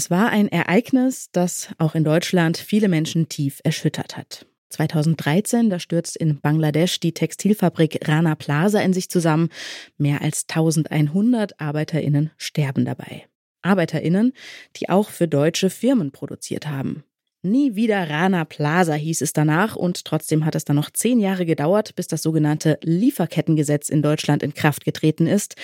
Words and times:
Es 0.00 0.08
war 0.08 0.30
ein 0.30 0.48
Ereignis, 0.48 1.28
das 1.30 1.68
auch 1.76 1.94
in 1.94 2.04
Deutschland 2.04 2.56
viele 2.56 2.88
Menschen 2.88 3.28
tief 3.28 3.60
erschüttert 3.64 4.16
hat. 4.16 4.46
2013, 4.70 5.68
da 5.68 5.78
stürzt 5.78 6.16
in 6.16 6.40
Bangladesch 6.40 7.00
die 7.00 7.12
Textilfabrik 7.12 8.08
Rana 8.08 8.34
Plaza 8.34 8.80
in 8.80 8.94
sich 8.94 9.10
zusammen. 9.10 9.50
Mehr 9.98 10.22
als 10.22 10.46
1100 10.48 11.60
ArbeiterInnen 11.60 12.30
sterben 12.38 12.86
dabei. 12.86 13.26
ArbeiterInnen, 13.60 14.32
die 14.76 14.88
auch 14.88 15.10
für 15.10 15.28
deutsche 15.28 15.68
Firmen 15.68 16.12
produziert 16.12 16.66
haben. 16.66 17.04
Nie 17.42 17.74
wieder 17.74 18.08
Rana 18.08 18.46
Plaza 18.46 18.94
hieß 18.94 19.20
es 19.20 19.34
danach 19.34 19.76
und 19.76 20.06
trotzdem 20.06 20.46
hat 20.46 20.54
es 20.54 20.64
dann 20.64 20.76
noch 20.76 20.88
zehn 20.88 21.20
Jahre 21.20 21.44
gedauert, 21.44 21.94
bis 21.94 22.06
das 22.06 22.22
sogenannte 22.22 22.78
Lieferkettengesetz 22.82 23.90
in 23.90 24.00
Deutschland 24.00 24.42
in 24.42 24.54
Kraft 24.54 24.86
getreten 24.86 25.26
ist. 25.26 25.56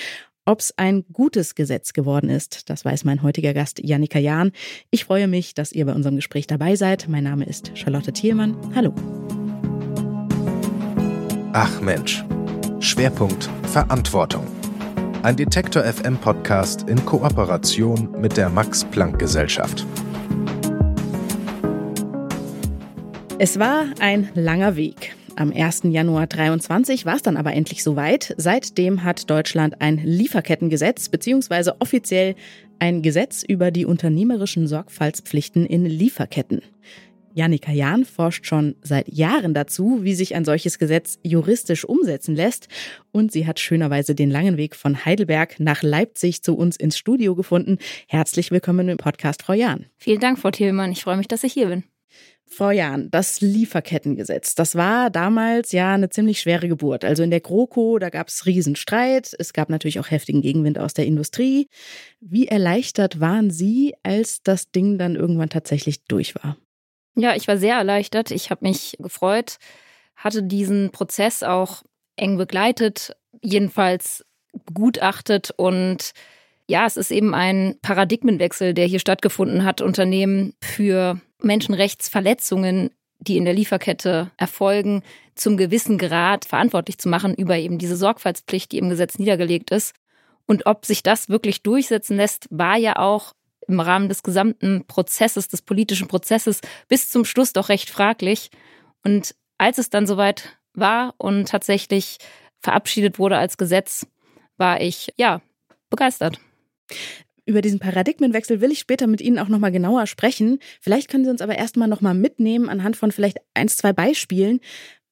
Ob 0.48 0.60
es 0.60 0.72
ein 0.76 1.04
gutes 1.12 1.56
Gesetz 1.56 1.92
geworden 1.92 2.30
ist, 2.30 2.70
das 2.70 2.84
weiß 2.84 3.02
mein 3.02 3.24
heutiger 3.24 3.52
Gast 3.52 3.80
Janika 3.82 4.20
Jahn. 4.20 4.52
Ich 4.90 5.04
freue 5.04 5.26
mich, 5.26 5.54
dass 5.54 5.72
ihr 5.72 5.84
bei 5.86 5.92
unserem 5.92 6.14
Gespräch 6.14 6.46
dabei 6.46 6.76
seid. 6.76 7.08
Mein 7.08 7.24
Name 7.24 7.44
ist 7.46 7.72
Charlotte 7.74 8.12
Thielmann. 8.12 8.56
Hallo. 8.76 8.94
Ach 11.52 11.80
Mensch. 11.80 12.24
Schwerpunkt 12.78 13.50
Verantwortung. 13.72 14.46
Ein 15.24 15.34
Detektor 15.34 15.82
FM 15.82 16.16
Podcast 16.16 16.88
in 16.88 17.04
Kooperation 17.04 18.12
mit 18.20 18.36
der 18.36 18.48
Max 18.48 18.84
Planck 18.84 19.18
Gesellschaft. 19.18 19.84
Es 23.40 23.58
war 23.58 23.86
ein 23.98 24.28
langer 24.34 24.76
Weg. 24.76 25.16
Am 25.38 25.52
1. 25.52 25.82
Januar 25.84 26.26
23 26.26 27.04
war 27.04 27.16
es 27.16 27.22
dann 27.22 27.36
aber 27.36 27.52
endlich 27.52 27.82
soweit. 27.82 28.34
Seitdem 28.38 29.04
hat 29.04 29.28
Deutschland 29.28 29.82
ein 29.82 29.98
Lieferkettengesetz 29.98 31.10
bzw. 31.10 31.72
offiziell 31.78 32.36
ein 32.78 33.02
Gesetz 33.02 33.42
über 33.46 33.70
die 33.70 33.84
unternehmerischen 33.84 34.66
Sorgfaltspflichten 34.66 35.66
in 35.66 35.84
Lieferketten. 35.84 36.62
Janika 37.34 37.70
Jahn 37.70 38.06
forscht 38.06 38.46
schon 38.46 38.76
seit 38.80 39.12
Jahren 39.12 39.52
dazu, 39.52 39.98
wie 40.04 40.14
sich 40.14 40.34
ein 40.34 40.46
solches 40.46 40.78
Gesetz 40.78 41.18
juristisch 41.22 41.84
umsetzen 41.84 42.34
lässt. 42.34 42.68
Und 43.12 43.30
sie 43.30 43.46
hat 43.46 43.60
schönerweise 43.60 44.14
den 44.14 44.30
langen 44.30 44.56
Weg 44.56 44.74
von 44.74 45.04
Heidelberg 45.04 45.60
nach 45.60 45.82
Leipzig 45.82 46.42
zu 46.42 46.56
uns 46.56 46.78
ins 46.78 46.96
Studio 46.96 47.34
gefunden. 47.34 47.76
Herzlich 48.08 48.50
willkommen 48.50 48.88
im 48.88 48.96
Podcast, 48.96 49.42
Frau 49.42 49.52
Jahn. 49.52 49.84
Vielen 49.98 50.20
Dank, 50.20 50.38
Frau 50.38 50.50
Thielmann. 50.50 50.92
Ich 50.92 51.02
freue 51.02 51.18
mich, 51.18 51.28
dass 51.28 51.44
ich 51.44 51.52
hier 51.52 51.66
bin. 51.66 51.84
Frau 52.48 52.70
Jahn, 52.70 53.10
das 53.10 53.40
Lieferkettengesetz, 53.40 54.54
das 54.54 54.76
war 54.76 55.10
damals 55.10 55.72
ja 55.72 55.94
eine 55.94 56.10
ziemlich 56.10 56.40
schwere 56.40 56.68
Geburt. 56.68 57.04
Also 57.04 57.22
in 57.22 57.30
der 57.30 57.40
GroKo, 57.40 57.98
da 57.98 58.08
gab 58.08 58.28
es 58.28 58.46
Riesenstreit. 58.46 59.34
Es 59.38 59.52
gab 59.52 59.68
natürlich 59.68 59.98
auch 59.98 60.10
heftigen 60.10 60.42
Gegenwind 60.42 60.78
aus 60.78 60.94
der 60.94 61.06
Industrie. 61.06 61.68
Wie 62.20 62.46
erleichtert 62.46 63.20
waren 63.20 63.50
Sie, 63.50 63.94
als 64.04 64.42
das 64.42 64.70
Ding 64.70 64.96
dann 64.96 65.16
irgendwann 65.16 65.50
tatsächlich 65.50 66.04
durch 66.04 66.34
war? 66.36 66.56
Ja, 67.16 67.34
ich 67.34 67.48
war 67.48 67.56
sehr 67.56 67.76
erleichtert. 67.76 68.30
Ich 68.30 68.50
habe 68.50 68.64
mich 68.64 68.96
gefreut, 69.00 69.56
hatte 70.14 70.42
diesen 70.42 70.90
Prozess 70.92 71.42
auch 71.42 71.82
eng 72.14 72.36
begleitet, 72.36 73.16
jedenfalls 73.42 74.24
begutachtet 74.64 75.50
und 75.56 76.12
ja, 76.68 76.86
es 76.86 76.96
ist 76.96 77.12
eben 77.12 77.34
ein 77.34 77.76
Paradigmenwechsel, 77.80 78.74
der 78.74 78.86
hier 78.86 78.98
stattgefunden 78.98 79.64
hat. 79.64 79.80
Unternehmen 79.80 80.54
für 80.60 81.20
Menschenrechtsverletzungen, 81.42 82.90
die 83.18 83.36
in 83.36 83.44
der 83.44 83.54
Lieferkette 83.54 84.30
erfolgen, 84.36 85.02
zum 85.34 85.56
gewissen 85.56 85.98
Grad 85.98 86.44
verantwortlich 86.44 86.98
zu 86.98 87.08
machen 87.08 87.34
über 87.34 87.56
eben 87.56 87.78
diese 87.78 87.96
Sorgfaltspflicht, 87.96 88.72
die 88.72 88.78
im 88.78 88.88
Gesetz 88.88 89.18
niedergelegt 89.18 89.70
ist. 89.70 89.94
Und 90.46 90.66
ob 90.66 90.86
sich 90.86 91.02
das 91.02 91.28
wirklich 91.28 91.62
durchsetzen 91.62 92.16
lässt, 92.16 92.46
war 92.50 92.76
ja 92.76 92.96
auch 92.96 93.34
im 93.66 93.80
Rahmen 93.80 94.08
des 94.08 94.22
gesamten 94.22 94.84
Prozesses, 94.86 95.48
des 95.48 95.62
politischen 95.62 96.08
Prozesses 96.08 96.60
bis 96.88 97.10
zum 97.10 97.24
Schluss 97.24 97.52
doch 97.52 97.68
recht 97.68 97.90
fraglich. 97.90 98.50
Und 99.02 99.34
als 99.58 99.78
es 99.78 99.90
dann 99.90 100.06
soweit 100.06 100.56
war 100.74 101.14
und 101.18 101.48
tatsächlich 101.48 102.18
verabschiedet 102.60 103.18
wurde 103.18 103.38
als 103.38 103.56
Gesetz, 103.56 104.06
war 104.56 104.80
ich 104.80 105.12
ja 105.16 105.40
begeistert. 105.90 106.40
Über 107.46 107.60
diesen 107.60 107.78
Paradigmenwechsel 107.78 108.60
will 108.60 108.72
ich 108.72 108.80
später 108.80 109.06
mit 109.06 109.20
Ihnen 109.20 109.38
auch 109.38 109.46
nochmal 109.46 109.70
genauer 109.70 110.08
sprechen. 110.08 110.58
Vielleicht 110.80 111.08
können 111.08 111.24
Sie 111.24 111.30
uns 111.30 111.40
aber 111.40 111.56
erstmal 111.56 111.86
nochmal 111.86 112.14
mitnehmen 112.14 112.68
anhand 112.68 112.96
von 112.96 113.12
vielleicht 113.12 113.38
ein, 113.54 113.68
zwei 113.68 113.92
Beispielen. 113.92 114.58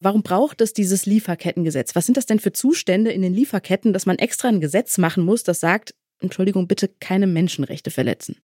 Warum 0.00 0.25
braucht 0.25 0.61
es 0.61 0.73
dieses 0.73 1.06
Lieferkettengesetz? 1.06 1.94
Was 1.94 2.06
sind 2.06 2.17
das 2.17 2.27
denn 2.27 2.41
für 2.41 2.53
Zustände 2.53 3.12
in 3.12 3.23
den 3.23 3.33
Lieferketten, 3.33 3.93
dass 3.93 4.05
man 4.05 4.19
extra 4.19 4.49
ein 4.49 4.61
Gesetz 4.61 4.99
machen 4.99 5.25
muss, 5.25 5.44
das 5.44 5.61
sagt, 5.61 5.94
Entschuldigung, 6.21 6.67
bitte 6.67 6.89
keine 6.89 7.28
Menschenrechte 7.28 7.93
verletzen? 7.93 8.37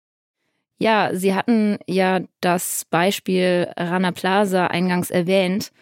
Ja, 0.78 1.10
Sie 1.12 1.34
hatten 1.34 1.78
ja 1.86 2.20
das 2.40 2.86
Beispiel 2.88 3.68
Rana 3.76 4.12
Plaza 4.12 4.68
eingangs 4.68 5.10
erwähnt. 5.10 5.72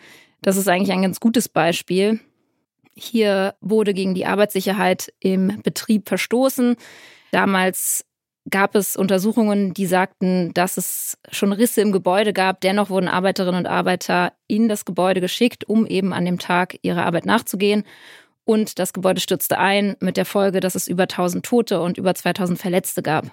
Das 0.41 0.57
ist 0.57 0.67
eigentlich 0.67 0.93
ein 0.93 1.03
ganz 1.03 1.21
gutes 1.21 1.49
Beispiel. 1.49 2.21
Hier 2.95 3.55
wurde 3.61 3.95
gegen 3.95 4.15
die 4.15 4.27
Arbeitssicherheit 4.27 5.13
im 5.21 5.61
Betrieb 5.63 6.09
verstoßen. 6.09 6.77
Damals 7.31 8.05
gab 8.51 8.75
es 8.75 8.97
Untersuchungen, 8.97 9.75
die 9.75 9.87
sagten, 9.87 10.53
dass 10.55 10.77
es 10.77 11.19
schon 11.31 11.53
Risse 11.53 11.81
im 11.81 11.93
Gebäude 11.93 12.33
gab. 12.33 12.61
Dennoch 12.61 12.91
wurden 12.91 13.09
Arbeiterinnen 13.09 13.61
und 13.61 13.67
Arbeiter 13.67 14.33
in 14.47 14.69
das 14.69 14.85
Gebäude 14.85 15.21
geschickt, 15.21 15.69
um 15.69 15.87
eben 15.87 16.13
an 16.13 16.25
dem 16.25 16.39
Tag 16.39 16.79
ihrer 16.83 17.05
Arbeit 17.05 17.27
nachzugehen. 17.27 17.85
Und 18.45 18.79
das 18.79 18.93
Gebäude 18.93 19.21
stürzte 19.21 19.59
ein 19.59 19.97
mit 20.01 20.17
der 20.17 20.25
Folge, 20.25 20.61
dass 20.61 20.75
es 20.75 20.89
über 20.89 21.03
1000 21.03 21.45
Tote 21.45 21.83
und 21.83 21.99
über 21.99 22.15
2000 22.15 22.59
Verletzte 22.59 23.03
gab. 23.03 23.31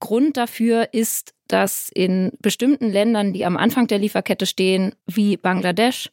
Grund 0.00 0.36
dafür 0.36 0.88
ist, 0.92 1.34
dass 1.46 1.90
in 1.92 2.32
bestimmten 2.40 2.90
Ländern, 2.90 3.32
die 3.32 3.44
am 3.44 3.56
Anfang 3.56 3.86
der 3.86 3.98
Lieferkette 3.98 4.46
stehen, 4.46 4.94
wie 5.06 5.36
Bangladesch, 5.36 6.10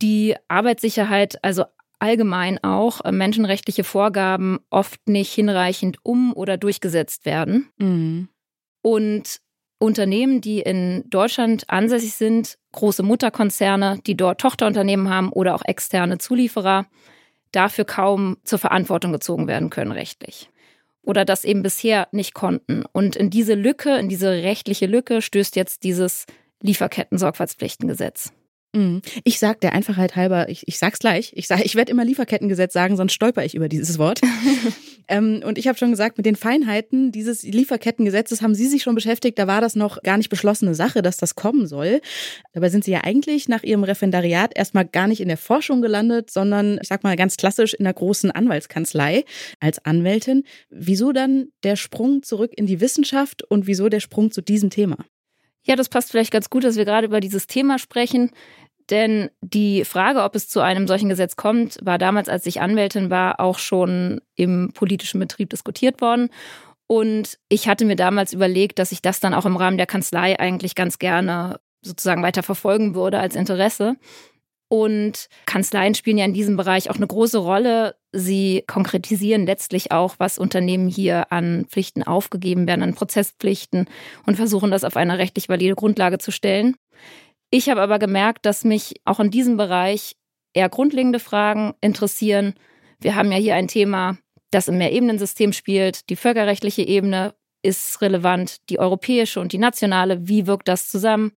die 0.00 0.34
Arbeitssicherheit, 0.48 1.42
also 1.44 1.64
allgemein 2.02 2.62
auch 2.64 3.04
äh, 3.04 3.12
menschenrechtliche 3.12 3.84
Vorgaben 3.84 4.58
oft 4.70 5.08
nicht 5.08 5.32
hinreichend 5.32 5.98
um 6.02 6.34
oder 6.34 6.56
durchgesetzt 6.56 7.24
werden. 7.24 7.70
Mhm. 7.78 8.28
Und 8.82 9.40
Unternehmen, 9.78 10.40
die 10.40 10.60
in 10.60 11.04
Deutschland 11.08 11.70
ansässig 11.70 12.14
sind, 12.14 12.58
große 12.72 13.04
Mutterkonzerne, 13.04 14.00
die 14.04 14.16
dort 14.16 14.40
Tochterunternehmen 14.40 15.08
haben 15.08 15.30
oder 15.30 15.54
auch 15.54 15.64
externe 15.64 16.18
Zulieferer, 16.18 16.86
dafür 17.52 17.84
kaum 17.84 18.36
zur 18.42 18.58
Verantwortung 18.58 19.12
gezogen 19.12 19.46
werden 19.46 19.70
können 19.70 19.92
rechtlich. 19.92 20.50
Oder 21.02 21.24
das 21.24 21.44
eben 21.44 21.62
bisher 21.62 22.08
nicht 22.10 22.34
konnten. 22.34 22.84
Und 22.92 23.14
in 23.14 23.30
diese 23.30 23.54
Lücke, 23.54 23.96
in 23.96 24.08
diese 24.08 24.30
rechtliche 24.30 24.86
Lücke 24.86 25.22
stößt 25.22 25.54
jetzt 25.54 25.84
dieses 25.84 26.26
Lieferketten-Sorgfaltspflichtengesetz. 26.62 28.32
Mhm. 28.74 29.02
Ich 29.24 29.38
sag 29.38 29.60
der 29.60 29.74
Einfachheit 29.74 30.16
halber, 30.16 30.48
ich, 30.48 30.66
ich 30.66 30.78
sag's 30.78 30.98
gleich, 30.98 31.32
ich 31.36 31.46
sag, 31.46 31.64
ich 31.64 31.74
werde 31.74 31.90
immer 31.90 32.04
Lieferkettengesetz 32.04 32.72
sagen, 32.72 32.96
sonst 32.96 33.12
stolper 33.12 33.44
ich 33.44 33.54
über 33.54 33.68
dieses 33.68 33.98
Wort. 33.98 34.20
ähm, 35.08 35.42
und 35.44 35.58
ich 35.58 35.68
habe 35.68 35.76
schon 35.76 35.90
gesagt, 35.90 36.16
mit 36.16 36.24
den 36.24 36.36
Feinheiten 36.36 37.12
dieses 37.12 37.42
Lieferkettengesetzes 37.42 38.40
haben 38.40 38.54
Sie 38.54 38.66
sich 38.66 38.82
schon 38.82 38.94
beschäftigt. 38.94 39.38
Da 39.38 39.46
war 39.46 39.60
das 39.60 39.76
noch 39.76 40.02
gar 40.02 40.16
nicht 40.16 40.30
beschlossene 40.30 40.74
Sache, 40.74 41.02
dass 41.02 41.18
das 41.18 41.34
kommen 41.34 41.66
soll. 41.66 42.00
Dabei 42.54 42.70
sind 42.70 42.84
Sie 42.84 42.92
ja 42.92 43.04
eigentlich 43.04 43.46
nach 43.46 43.62
Ihrem 43.62 43.84
Referendariat 43.84 44.56
erstmal 44.56 44.86
gar 44.86 45.06
nicht 45.06 45.20
in 45.20 45.28
der 45.28 45.36
Forschung 45.36 45.82
gelandet, 45.82 46.30
sondern 46.30 46.78
ich 46.80 46.88
sag 46.88 47.04
mal 47.04 47.16
ganz 47.16 47.36
klassisch 47.36 47.74
in 47.74 47.84
der 47.84 47.94
großen 47.94 48.30
Anwaltskanzlei 48.30 49.24
als 49.60 49.84
Anwältin. 49.84 50.44
Wieso 50.70 51.12
dann 51.12 51.48
der 51.62 51.76
Sprung 51.76 52.22
zurück 52.22 52.52
in 52.56 52.66
die 52.66 52.80
Wissenschaft 52.80 53.42
und 53.42 53.66
wieso 53.66 53.90
der 53.90 54.00
Sprung 54.00 54.30
zu 54.30 54.40
diesem 54.40 54.70
Thema? 54.70 54.96
Ja, 55.64 55.76
das 55.76 55.88
passt 55.88 56.10
vielleicht 56.10 56.32
ganz 56.32 56.50
gut, 56.50 56.64
dass 56.64 56.76
wir 56.76 56.84
gerade 56.84 57.06
über 57.06 57.20
dieses 57.20 57.46
Thema 57.46 57.78
sprechen. 57.78 58.30
Denn 58.90 59.30
die 59.40 59.84
Frage, 59.84 60.22
ob 60.22 60.34
es 60.34 60.48
zu 60.48 60.60
einem 60.60 60.88
solchen 60.88 61.08
Gesetz 61.08 61.36
kommt, 61.36 61.78
war 61.82 61.98
damals, 61.98 62.28
als 62.28 62.46
ich 62.46 62.60
Anwältin 62.60 63.10
war, 63.10 63.38
auch 63.40 63.58
schon 63.58 64.20
im 64.34 64.72
politischen 64.74 65.20
Betrieb 65.20 65.50
diskutiert 65.50 66.00
worden. 66.00 66.30
Und 66.88 67.38
ich 67.48 67.68
hatte 67.68 67.84
mir 67.84 67.96
damals 67.96 68.32
überlegt, 68.32 68.78
dass 68.78 68.92
ich 68.92 69.00
das 69.00 69.20
dann 69.20 69.34
auch 69.34 69.46
im 69.46 69.56
Rahmen 69.56 69.78
der 69.78 69.86
Kanzlei 69.86 70.38
eigentlich 70.38 70.74
ganz 70.74 70.98
gerne 70.98 71.60
sozusagen 71.80 72.22
weiter 72.22 72.42
verfolgen 72.42 72.94
würde 72.94 73.18
als 73.18 73.34
Interesse. 73.34 73.96
Und 74.72 75.28
Kanzleien 75.44 75.94
spielen 75.94 76.16
ja 76.16 76.24
in 76.24 76.32
diesem 76.32 76.56
Bereich 76.56 76.88
auch 76.88 76.96
eine 76.96 77.06
große 77.06 77.36
Rolle. 77.36 77.94
Sie 78.10 78.64
konkretisieren 78.66 79.44
letztlich 79.44 79.92
auch, 79.92 80.14
was 80.16 80.38
Unternehmen 80.38 80.88
hier 80.88 81.30
an 81.30 81.66
Pflichten 81.68 82.02
aufgegeben 82.02 82.66
werden, 82.66 82.82
an 82.82 82.94
Prozesspflichten 82.94 83.86
und 84.24 84.36
versuchen 84.36 84.70
das 84.70 84.84
auf 84.84 84.96
eine 84.96 85.18
rechtlich 85.18 85.50
valide 85.50 85.74
Grundlage 85.74 86.16
zu 86.16 86.30
stellen. 86.30 86.74
Ich 87.50 87.68
habe 87.68 87.82
aber 87.82 87.98
gemerkt, 87.98 88.46
dass 88.46 88.64
mich 88.64 88.94
auch 89.04 89.20
in 89.20 89.30
diesem 89.30 89.58
Bereich 89.58 90.16
eher 90.54 90.70
grundlegende 90.70 91.18
Fragen 91.18 91.74
interessieren. 91.82 92.54
Wir 92.98 93.14
haben 93.14 93.30
ja 93.30 93.36
hier 93.36 93.56
ein 93.56 93.68
Thema, 93.68 94.16
das 94.52 94.68
im 94.68 94.78
Mehrebenensystem 94.78 95.52
spielt. 95.52 96.08
Die 96.08 96.16
völkerrechtliche 96.16 96.80
Ebene 96.80 97.34
ist 97.60 98.00
relevant, 98.00 98.70
die 98.70 98.78
europäische 98.78 99.38
und 99.38 99.52
die 99.52 99.58
nationale. 99.58 100.28
Wie 100.28 100.46
wirkt 100.46 100.66
das 100.66 100.88
zusammen? 100.88 101.32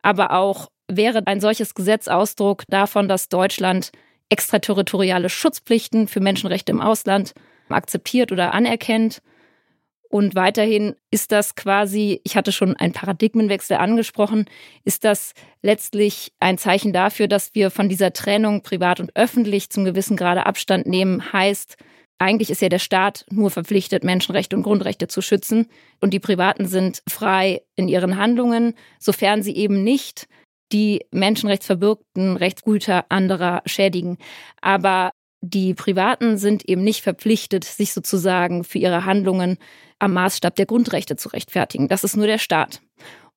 Aber 0.00 0.30
auch 0.30 0.68
wäre 0.96 1.26
ein 1.26 1.40
solches 1.40 1.74
Gesetz 1.74 2.08
Ausdruck 2.08 2.64
davon, 2.68 3.08
dass 3.08 3.28
Deutschland 3.28 3.92
extraterritoriale 4.28 5.28
Schutzpflichten 5.28 6.08
für 6.08 6.20
Menschenrechte 6.20 6.72
im 6.72 6.80
Ausland 6.80 7.34
akzeptiert 7.68 8.32
oder 8.32 8.54
anerkennt? 8.54 9.22
Und 10.12 10.34
weiterhin 10.34 10.94
ist 11.10 11.32
das 11.32 11.54
quasi, 11.54 12.20
ich 12.22 12.36
hatte 12.36 12.52
schon 12.52 12.76
einen 12.76 12.92
Paradigmenwechsel 12.92 13.78
angesprochen, 13.78 14.44
ist 14.84 15.04
das 15.04 15.32
letztlich 15.62 16.32
ein 16.38 16.58
Zeichen 16.58 16.92
dafür, 16.92 17.28
dass 17.28 17.54
wir 17.54 17.70
von 17.70 17.88
dieser 17.88 18.12
Trennung 18.12 18.62
privat 18.62 19.00
und 19.00 19.16
öffentlich 19.16 19.70
zum 19.70 19.86
gewissen 19.86 20.18
Grade 20.18 20.44
Abstand 20.44 20.86
nehmen. 20.86 21.32
Heißt, 21.32 21.78
eigentlich 22.18 22.50
ist 22.50 22.60
ja 22.60 22.68
der 22.68 22.78
Staat 22.78 23.24
nur 23.30 23.50
verpflichtet, 23.50 24.04
Menschenrechte 24.04 24.54
und 24.54 24.64
Grundrechte 24.64 25.08
zu 25.08 25.22
schützen. 25.22 25.68
Und 25.98 26.12
die 26.12 26.20
Privaten 26.20 26.66
sind 26.66 27.02
frei 27.08 27.62
in 27.74 27.88
ihren 27.88 28.18
Handlungen, 28.18 28.74
sofern 28.98 29.42
sie 29.42 29.56
eben 29.56 29.82
nicht 29.82 30.28
die 30.72 31.04
menschenrechtsverbürgten 31.10 32.36
Rechtsgüter 32.36 33.06
anderer 33.08 33.62
schädigen. 33.66 34.18
Aber 34.60 35.12
die 35.40 35.74
Privaten 35.74 36.38
sind 36.38 36.68
eben 36.68 36.82
nicht 36.84 37.02
verpflichtet, 37.02 37.64
sich 37.64 37.92
sozusagen 37.92 38.64
für 38.64 38.78
ihre 38.78 39.04
Handlungen 39.04 39.58
am 39.98 40.14
Maßstab 40.14 40.54
der 40.54 40.66
Grundrechte 40.66 41.16
zu 41.16 41.28
rechtfertigen. 41.28 41.88
Das 41.88 42.04
ist 42.04 42.16
nur 42.16 42.26
der 42.26 42.38
Staat. 42.38 42.80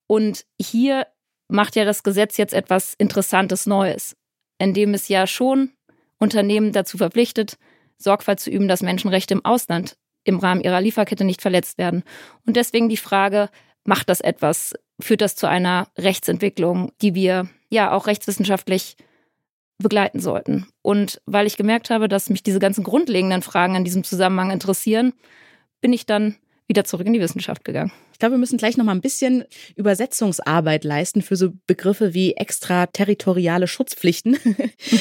Und 0.07 0.45
hier 0.59 1.07
macht 1.47 1.75
ja 1.75 1.85
das 1.85 2.03
Gesetz 2.03 2.37
jetzt 2.37 2.53
etwas 2.53 2.93
Interessantes 2.97 3.65
Neues, 3.65 4.15
indem 4.59 4.93
es 4.93 5.07
ja 5.07 5.27
schon 5.27 5.71
Unternehmen 6.19 6.71
dazu 6.71 6.97
verpflichtet, 6.97 7.57
Sorgfalt 7.97 8.39
zu 8.39 8.49
üben, 8.49 8.67
dass 8.67 8.81
Menschenrechte 8.81 9.33
im 9.33 9.45
Ausland 9.45 9.97
im 10.23 10.39
Rahmen 10.39 10.61
ihrer 10.61 10.81
Lieferkette 10.81 11.23
nicht 11.23 11.41
verletzt 11.41 11.77
werden. 11.77 12.03
Und 12.45 12.55
deswegen 12.55 12.89
die 12.89 12.97
Frage, 12.97 13.49
macht 13.85 14.09
das 14.09 14.21
etwas? 14.21 14.73
Führt 14.99 15.21
das 15.21 15.35
zu 15.35 15.47
einer 15.47 15.87
Rechtsentwicklung, 15.97 16.91
die 17.01 17.15
wir 17.15 17.49
ja 17.69 17.91
auch 17.91 18.07
rechtswissenschaftlich 18.07 18.97
begleiten 19.77 20.19
sollten. 20.19 20.67
Und 20.81 21.21
weil 21.25 21.47
ich 21.47 21.57
gemerkt 21.57 21.89
habe, 21.89 22.07
dass 22.07 22.29
mich 22.29 22.43
diese 22.43 22.59
ganzen 22.59 22.83
grundlegenden 22.83 23.41
Fragen 23.41 23.75
in 23.75 23.83
diesem 23.83 24.03
Zusammenhang 24.03 24.51
interessieren, 24.51 25.13
bin 25.81 25.93
ich 25.93 26.05
dann 26.05 26.35
wieder 26.67 26.85
zurück 26.85 27.05
in 27.07 27.13
die 27.13 27.19
Wissenschaft 27.19 27.63
gegangen. 27.65 27.91
Ich 28.15 28.19
glaube, 28.19 28.35
wir 28.35 28.39
müssen 28.39 28.57
gleich 28.57 28.77
noch 28.77 28.85
mal 28.85 28.93
ein 28.93 29.01
bisschen 29.01 29.43
Übersetzungsarbeit 29.75 30.85
leisten 30.85 31.21
für 31.21 31.35
so 31.35 31.51
Begriffe 31.67 32.13
wie 32.13 32.31
extraterritoriale 32.31 33.67
Schutzpflichten. 33.67 34.37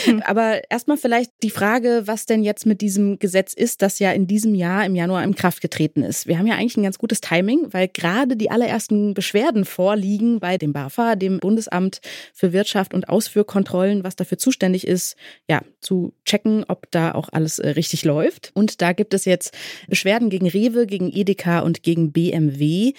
Mhm. 0.07 0.23
Aber 0.27 0.69
erstmal 0.69 0.97
vielleicht 0.97 1.31
die 1.45 1.51
Frage, 1.51 2.03
was 2.07 2.27
denn 2.27 2.43
jetzt 2.43 2.67
mit 2.67 2.81
diesem 2.81 3.21
Gesetz 3.21 3.55
ist, 3.55 3.83
das 3.83 4.01
ja 4.01 4.11
in 4.11 4.27
diesem 4.27 4.57
Jahr 4.57 4.85
im 4.85 4.97
Januar 4.97 5.23
in 5.23 5.37
Kraft 5.37 5.61
getreten 5.61 6.03
ist. 6.03 6.27
Wir 6.27 6.41
haben 6.41 6.49
ja 6.49 6.57
eigentlich 6.57 6.77
ein 6.77 6.83
ganz 6.83 6.99
gutes 6.99 7.21
Timing, 7.21 7.69
weil 7.71 7.87
gerade 7.87 8.37
die 8.37 8.51
allerersten 8.51 9.15
Beschwerden 9.15 9.65
vorliegen 9.65 10.41
bei 10.41 10.59
dem 10.59 10.73
BAFA, 10.73 11.15
dem 11.15 11.39
Bundesamt 11.39 12.01
für 12.33 12.53
Wirtschaft 12.53 12.95
und 12.95 13.09
Ausführkontrollen, 13.09 14.03
was 14.03 14.17
dafür 14.17 14.39
zuständig 14.39 14.89
ist, 14.89 15.15
ja, 15.49 15.63
zu 15.81 16.15
checken, 16.25 16.65
ob 16.67 16.91
da 16.91 17.13
auch 17.13 17.29
alles 17.31 17.61
äh, 17.61 17.69
richtig 17.69 18.05
läuft. 18.05 18.51
Und 18.55 18.83
da 18.83 18.93
gibt 18.93 19.15
es 19.15 19.25
jetzt 19.25 19.55
Beschwerden 19.87 20.31
gegen 20.31 20.49
Rewe, 20.49 20.89
gegen 20.89 21.13
Edeka 21.13 21.61
und 21.61 21.85
gegen 21.85 22.11
BMW. 22.11 22.95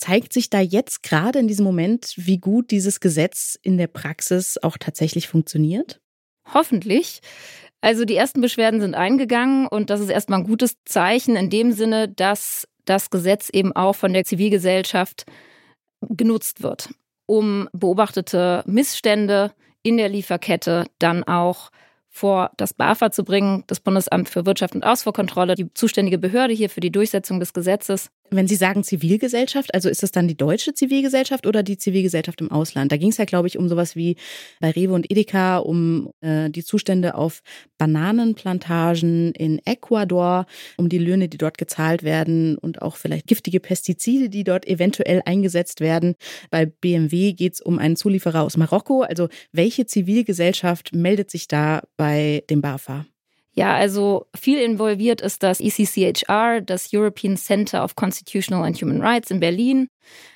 Zeigt 0.00 0.32
sich 0.32 0.48
da 0.48 0.60
jetzt 0.60 1.02
gerade 1.02 1.38
in 1.38 1.46
diesem 1.46 1.64
Moment, 1.64 2.14
wie 2.16 2.38
gut 2.38 2.70
dieses 2.70 3.00
Gesetz 3.00 3.58
in 3.60 3.76
der 3.76 3.86
Praxis 3.86 4.56
auch 4.62 4.78
tatsächlich 4.78 5.28
funktioniert? 5.28 6.00
Hoffentlich. 6.54 7.20
Also 7.82 8.06
die 8.06 8.16
ersten 8.16 8.40
Beschwerden 8.40 8.80
sind 8.80 8.94
eingegangen 8.94 9.66
und 9.66 9.90
das 9.90 10.00
ist 10.00 10.08
erstmal 10.08 10.38
ein 10.38 10.46
gutes 10.46 10.76
Zeichen 10.86 11.36
in 11.36 11.50
dem 11.50 11.72
Sinne, 11.72 12.08
dass 12.08 12.66
das 12.86 13.10
Gesetz 13.10 13.50
eben 13.52 13.76
auch 13.76 13.94
von 13.94 14.14
der 14.14 14.24
Zivilgesellschaft 14.24 15.26
genutzt 16.00 16.62
wird, 16.62 16.88
um 17.26 17.68
beobachtete 17.74 18.62
Missstände 18.64 19.52
in 19.82 19.98
der 19.98 20.08
Lieferkette 20.08 20.86
dann 20.98 21.24
auch 21.24 21.68
vor 22.08 22.52
das 22.56 22.72
BAFA 22.72 23.12
zu 23.12 23.22
bringen, 23.22 23.64
das 23.66 23.80
Bundesamt 23.80 24.30
für 24.30 24.46
Wirtschaft 24.46 24.74
und 24.74 24.82
Ausfuhrkontrolle, 24.82 25.56
die 25.56 25.72
zuständige 25.74 26.16
Behörde 26.16 26.54
hier 26.54 26.70
für 26.70 26.80
die 26.80 26.90
Durchsetzung 26.90 27.38
des 27.38 27.52
Gesetzes. 27.52 28.10
Wenn 28.32 28.46
Sie 28.46 28.54
sagen 28.54 28.84
Zivilgesellschaft, 28.84 29.74
also 29.74 29.88
ist 29.88 30.04
das 30.04 30.12
dann 30.12 30.28
die 30.28 30.36
deutsche 30.36 30.72
Zivilgesellschaft 30.72 31.46
oder 31.48 31.64
die 31.64 31.78
Zivilgesellschaft 31.78 32.40
im 32.40 32.52
Ausland? 32.52 32.92
Da 32.92 32.96
ging 32.96 33.10
es 33.10 33.16
ja, 33.16 33.24
glaube 33.24 33.48
ich, 33.48 33.58
um 33.58 33.68
sowas 33.68 33.96
wie 33.96 34.16
bei 34.60 34.70
Rewe 34.70 34.94
und 34.94 35.10
Edeka, 35.10 35.58
um 35.58 36.12
äh, 36.20 36.48
die 36.48 36.62
Zustände 36.62 37.16
auf 37.16 37.42
Bananenplantagen 37.76 39.32
in 39.32 39.60
Ecuador, 39.64 40.46
um 40.76 40.88
die 40.88 40.98
Löhne, 40.98 41.28
die 41.28 41.38
dort 41.38 41.58
gezahlt 41.58 42.04
werden 42.04 42.56
und 42.56 42.82
auch 42.82 42.96
vielleicht 42.96 43.26
giftige 43.26 43.58
Pestizide, 43.58 44.28
die 44.28 44.44
dort 44.44 44.66
eventuell 44.68 45.22
eingesetzt 45.24 45.80
werden. 45.80 46.14
Bei 46.50 46.66
BMW 46.66 47.32
geht 47.32 47.54
es 47.54 47.60
um 47.60 47.80
einen 47.80 47.96
Zulieferer 47.96 48.42
aus 48.42 48.56
Marokko. 48.56 49.02
Also 49.02 49.28
welche 49.50 49.86
Zivilgesellschaft 49.86 50.94
meldet 50.94 51.30
sich 51.32 51.48
da 51.48 51.82
bei 51.96 52.44
dem 52.48 52.60
BAFA? 52.60 53.06
Ja, 53.52 53.74
also 53.74 54.26
viel 54.38 54.58
involviert 54.60 55.20
ist 55.20 55.42
das 55.42 55.60
ECCHR, 55.60 56.60
das 56.60 56.90
European 56.92 57.36
Center 57.36 57.82
of 57.84 57.96
Constitutional 57.96 58.64
and 58.64 58.80
Human 58.80 59.02
Rights 59.02 59.30
in 59.30 59.40
Berlin. 59.40 59.88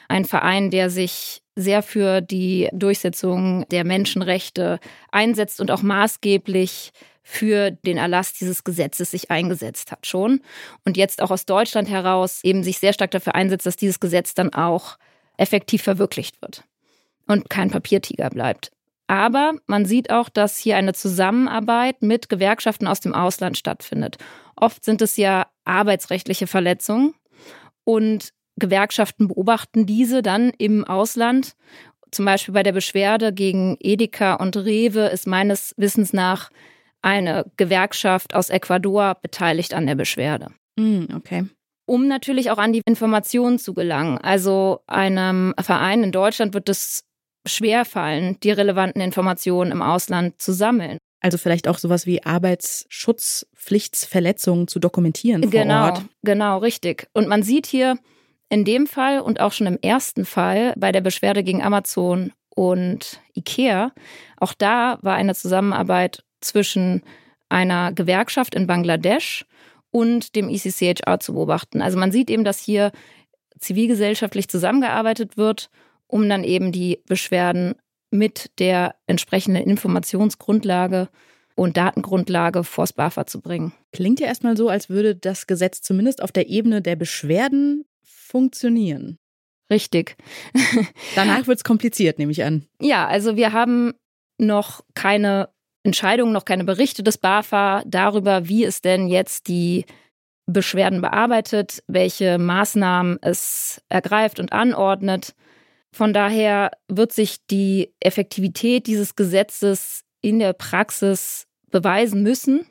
Ein 0.09 0.25
Verein, 0.25 0.71
der 0.71 0.91
sich 0.91 1.41
sehr 1.57 1.83
für 1.83 2.21
die 2.21 2.69
Durchsetzung 2.73 3.67
der 3.71 3.85
Menschenrechte 3.85 4.81
einsetzt 5.13 5.61
und 5.61 5.71
auch 5.71 5.83
maßgeblich 5.83 6.91
für 7.23 7.71
den 7.71 7.97
Erlass 7.97 8.35
dieses 8.35 8.65
Gesetzes 8.65 9.13
sich 9.13 9.31
eingesetzt 9.31 9.93
hat 9.93 10.07
schon. 10.07 10.41
Und 10.85 10.97
jetzt 10.97 11.23
auch 11.23 11.31
aus 11.31 11.47
Deutschland 11.47 11.89
heraus 11.89 12.41
eben 12.43 12.63
sich 12.63 12.79
sehr 12.79 12.93
stark 12.93 13.13
dafür 13.13 13.35
einsetzt, 13.35 13.65
dass 13.65 13.77
dieses 13.77 14.01
Gesetz 14.01 14.35
dann 14.35 14.53
auch 14.53 14.99
effektiv 15.37 15.83
verwirklicht 15.83 16.43
wird 16.43 16.65
und 17.27 17.49
kein 17.49 17.71
Papiertiger 17.71 18.29
bleibt. 18.29 18.74
Aber 19.07 19.53
man 19.67 19.85
sieht 19.85 20.11
auch, 20.11 20.29
dass 20.29 20.57
hier 20.57 20.77
eine 20.77 20.95
Zusammenarbeit 20.95 22.03
mit 22.03 22.29
Gewerkschaften 22.29 22.87
aus 22.87 23.01
dem 23.01 23.15
Ausland 23.15 23.59
stattfindet. 23.59 24.17
Oft 24.57 24.85
sind 24.85 25.03
es 25.03 25.17
ja 25.17 25.47
arbeitsrechtliche 25.65 26.47
Verletzungen 26.47 27.15
und 27.85 28.33
Gewerkschaften 28.57 29.29
beobachten 29.29 29.85
diese 29.85 30.23
dann 30.23 30.51
im 30.59 30.85
Ausland. 30.85 31.55
Zum 32.13 32.25
Beispiel 32.25 32.55
bei 32.55 32.63
der 32.63 32.73
Beschwerde 32.73 33.33
gegen 33.33 33.77
Edeka 33.81 34.35
und 34.35 34.57
Rewe 34.57 35.07
ist 35.07 35.27
meines 35.27 35.75
Wissens 35.77 36.13
nach 36.13 36.51
eine 37.03 37.45
Gewerkschaft 37.57 38.35
aus 38.35 38.49
Ecuador 38.49 39.17
beteiligt 39.21 39.75
an 39.75 39.87
der 39.87 39.97
Beschwerde. 39.97 40.53
Mm, 40.77 41.07
okay 41.15 41.47
um 41.87 42.09
natürlich 42.09 42.51
auch 42.51 42.59
an 42.59 42.73
die 42.73 42.83
Informationen 42.87 43.59
zu 43.59 43.75
gelangen. 43.75 44.19
Also 44.19 44.81
einem 44.87 45.55
Verein 45.61 46.03
in 46.03 46.13
Deutschland 46.13 46.55
wird 46.55 46.69
es 46.69 47.05
schwerfallen, 47.47 48.39
die 48.43 48.51
relevanten 48.51 49.01
Informationen 49.01 49.73
im 49.73 49.81
Ausland 49.83 50.39
zu 50.41 50.53
sammeln. 50.53 50.99
Also 51.21 51.39
vielleicht 51.39 51.69
auch 51.69 51.79
sowas 51.79 52.07
wie 52.07 52.23
Arbeitsschutzpflichtsverletzungen 52.23 54.69
zu 54.69 54.79
dokumentieren 54.79 55.43
vor 55.43 55.51
genau, 55.51 55.87
Ort. 55.87 56.03
Genau, 56.23 56.59
richtig. 56.59 57.09
Und 57.15 57.29
man 57.29 57.43
sieht 57.43 57.67
hier 57.67 57.99
in 58.51 58.65
dem 58.65 58.87
Fall 58.87 59.21
und 59.21 59.41
auch 59.41 59.53
schon 59.53 59.67
im 59.67 59.79
ersten 59.81 60.27
Fall 60.27 60.75
bei 60.77 60.93
der 60.93 61.01
Beschwerde 61.01 61.43
gegen 61.43 61.63
Amazon 61.63 62.33
und 62.55 63.21
IKEA, 63.35 63.93
auch 64.39 64.53
da 64.53 64.99
war 65.03 65.15
eine 65.15 65.35
Zusammenarbeit 65.35 66.25
zwischen 66.41 67.03
einer 67.49 67.93
Gewerkschaft 67.93 68.55
in 68.55 68.67
Bangladesch 68.67 69.45
und 69.91 70.37
dem 70.37 70.49
ECCHR 70.49 71.21
zu 71.21 71.35
beobachten. 71.35 71.83
Also 71.83 71.99
man 71.99 72.13
sieht 72.13 72.31
eben, 72.31 72.45
dass 72.45 72.59
hier 72.59 72.93
zivilgesellschaftlich 73.59 74.49
zusammengearbeitet 74.49 75.37
wird 75.37 75.71
um 76.15 76.29
dann 76.29 76.45
eben 76.45 76.71
die 76.71 77.03
Beschwerden 77.09 77.75
mit 78.13 78.53
der 78.61 78.95
entsprechenden 79.09 79.65
Informationsgrundlage 79.65 81.09
und 81.57 81.77
Datengrundlage 81.77 82.63
vors 82.63 82.93
BAFA 82.93 83.27
zu 83.27 83.41
bringen. 83.41 83.73
Klingt 83.93 84.21
ja 84.21 84.29
erstmal 84.29 84.57
so, 84.57 84.69
als 84.69 84.89
würde 84.89 85.17
das 85.17 85.49
Gesetz 85.49 85.83
zumindest 85.83 86.23
auf 86.23 86.31
der 86.31 86.49
Ebene 86.49 86.83
der 86.83 86.95
Beschwerden 86.95 87.85
funktionieren. 88.05 89.19
Richtig. 89.69 90.17
Danach 91.17 91.49
wird 91.49 91.59
es 91.59 91.65
kompliziert, 91.65 92.21
nehme 92.21 92.31
ich 92.31 92.45
an. 92.45 92.65
Ja, 92.81 93.09
also 93.09 93.35
wir 93.35 93.53
haben 93.53 93.95
noch 94.39 94.85
keine 94.95 95.49
Entscheidungen, 95.83 96.33
noch 96.33 96.45
keine 96.45 96.63
Berichte 96.63 97.03
des 97.03 97.19
BAFA 97.19 97.83
darüber, 97.87 98.49
wie 98.49 98.63
es 98.63 98.81
denn 98.83 99.09
jetzt 99.09 99.49
die 99.49 99.85
Beschwerden 100.47 101.01
bearbeitet, 101.01 101.83
welche 101.89 102.39
Maßnahmen 102.39 103.19
es 103.21 103.83
ergreift 103.89 104.39
und 104.39 104.53
anordnet. 104.53 105.35
Von 105.95 106.13
daher 106.13 106.73
wird 106.89 107.13
sich 107.13 107.47
die 107.47 107.95
Effektivität 108.01 108.89
dieses 108.89 109.15
Gesetzes 109.15 110.03
in 110.21 110.41
der 110.41 110.53
Praxis 110.53 111.47
beweisen 111.71 112.25
müssen. 112.25 112.67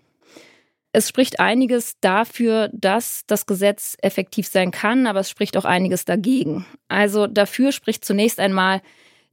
Es 0.92 1.08
spricht 1.08 1.40
einiges 1.40 1.94
dafür, 2.02 2.70
dass 2.74 3.22
das 3.26 3.46
Gesetz 3.46 3.96
effektiv 4.02 4.50
sein 4.50 4.72
kann, 4.72 5.08
aber 5.08 5.22
es 5.22 5.30
spricht 5.30 5.56
auch 5.56 5.64
einiges 5.64 6.04
dagegen. 6.04 6.66
Also 6.90 7.28
dafür 7.28 7.72
spricht 7.72 8.04
zunächst 8.04 8.42
einmal, 8.42 8.82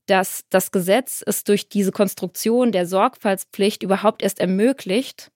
dass 0.06 0.44
das 0.50 0.70
Gesetz 0.70 1.24
es 1.26 1.42
durch 1.42 1.68
diese 1.68 1.90
Konstruktion 1.90 2.70
der 2.70 2.86
Sorgfaltspflicht 2.86 3.82
überhaupt 3.82 4.22
erst 4.22 4.38
ermöglicht, 4.38 5.32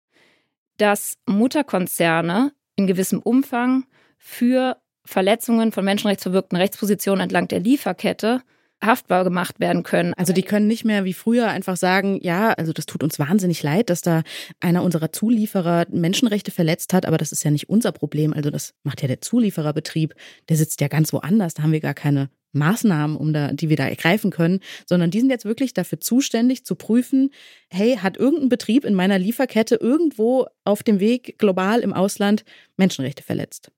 dass 0.76 1.16
Mutterkonzerne 1.26 2.52
in 2.76 2.86
gewissem 2.86 3.18
Umfang 3.18 3.86
für 4.16 4.76
Verletzungen 5.04 5.72
von 5.72 5.84
menschenrechtsverwirkten 5.84 6.56
Rechtspositionen 6.56 7.22
entlang 7.22 7.48
der 7.48 7.60
Lieferkette 7.60 8.42
haftbar 8.82 9.24
gemacht 9.24 9.60
werden 9.60 9.82
können. 9.82 10.14
Also 10.14 10.32
die 10.32 10.42
können 10.42 10.66
nicht 10.66 10.84
mehr 10.84 11.04
wie 11.04 11.12
früher 11.12 11.48
einfach 11.48 11.76
sagen, 11.76 12.18
ja, 12.22 12.52
also 12.52 12.72
das 12.72 12.86
tut 12.86 13.02
uns 13.02 13.18
wahnsinnig 13.18 13.62
leid, 13.62 13.90
dass 13.90 14.02
da 14.02 14.22
einer 14.60 14.82
unserer 14.82 15.12
Zulieferer 15.12 15.86
Menschenrechte 15.90 16.50
verletzt 16.50 16.92
hat, 16.92 17.06
aber 17.06 17.16
das 17.16 17.32
ist 17.32 17.44
ja 17.44 17.50
nicht 17.50 17.68
unser 17.68 17.92
Problem. 17.92 18.32
Also 18.32 18.50
das 18.50 18.74
macht 18.82 19.02
ja 19.02 19.08
der 19.08 19.20
Zuliefererbetrieb, 19.20 20.14
der 20.48 20.56
sitzt 20.56 20.80
ja 20.80 20.88
ganz 20.88 21.12
woanders, 21.12 21.54
da 21.54 21.62
haben 21.62 21.72
wir 21.72 21.80
gar 21.80 21.94
keine 21.94 22.30
Maßnahmen, 22.52 23.16
um 23.16 23.32
da, 23.32 23.52
die 23.52 23.68
wir 23.68 23.76
da 23.76 23.88
ergreifen 23.88 24.30
können, 24.30 24.60
sondern 24.86 25.10
die 25.10 25.20
sind 25.20 25.30
jetzt 25.30 25.44
wirklich 25.44 25.74
dafür 25.74 25.98
zuständig 26.00 26.64
zu 26.64 26.76
prüfen, 26.76 27.30
hey, 27.68 27.96
hat 27.96 28.16
irgendein 28.16 28.48
Betrieb 28.48 28.84
in 28.84 28.94
meiner 28.94 29.18
Lieferkette 29.18 29.74
irgendwo 29.76 30.46
auf 30.64 30.82
dem 30.82 31.00
Weg 31.00 31.38
global 31.38 31.80
im 31.80 31.92
Ausland 31.92 32.44
Menschenrechte 32.76 33.24
verletzt? 33.24 33.72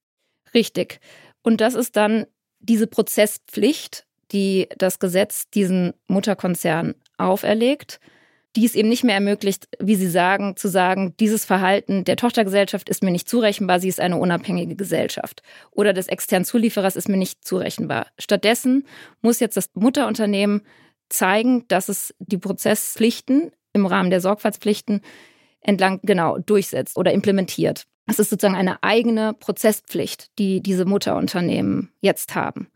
Richtig. 0.57 1.01
Und 1.43 1.61
das 1.61 1.75
ist 1.75 1.97
dann 1.97 2.27
diese 2.61 2.87
Prozesspflicht, 2.87 4.07
die 4.33 4.69
das 4.79 4.99
Gesetz 4.99 5.51
diesen 5.51 5.93
Mutterkonzernen 6.09 6.95
auferlegt, 7.19 8.01
die 8.57 8.65
es 8.65 8.75
eben 8.75 8.89
nicht 8.89 9.05
mehr 9.05 9.15
ermöglicht, 9.17 9.69
wie 9.79 9.97
Sie 9.97 10.09
sagen, 10.09 10.57
zu 10.57 10.69
sagen, 10.69 11.15
dieses 11.21 11.45
Verhalten 11.45 12.05
der 12.05 12.17
Tochtergesellschaft 12.17 12.89
ist 12.89 13.03
mir 13.03 13.11
nicht 13.11 13.29
zurechenbar, 13.29 13.81
sie 13.81 13.89
ist 13.89 14.01
eine 14.01 14.17
unabhängige 14.17 14.77
Gesellschaft. 14.77 15.43
Oder 15.73 15.93
des 15.93 16.09
externen 16.09 16.47
Zulieferers 16.47 16.97
ist 16.97 17.11
mir 17.11 17.19
nicht 17.19 17.45
zurechenbar. 17.45 18.07
Stattdessen 18.19 18.87
muss 19.21 19.41
jetzt 19.41 19.59
das 19.59 19.69
Mutterunternehmen 19.75 20.63
zeigen, 21.11 21.69
dass 21.69 21.91
es 21.91 22.15
die 22.19 22.39
Prozesspflichten 22.39 23.53
im 23.75 23.85
Rahmen 23.85 24.09
der 24.09 24.23
Sorgfaltspflichten 24.23 25.03
entlang 25.61 26.01
genau 26.03 26.39
durchsetzt 26.39 26.97
oder 26.97 27.13
implementiert. 27.13 27.87
Es 28.07 28.19
ist 28.19 28.31
sozusagen 28.31 28.57
eine 28.57 28.83
eigene 28.83 29.35
Prozesspflicht, 29.35 30.31
die 30.39 30.63
diese 30.63 30.85
Mutterunternehmen 30.85 31.91
jetzt 32.01 32.35
haben. 32.35 32.69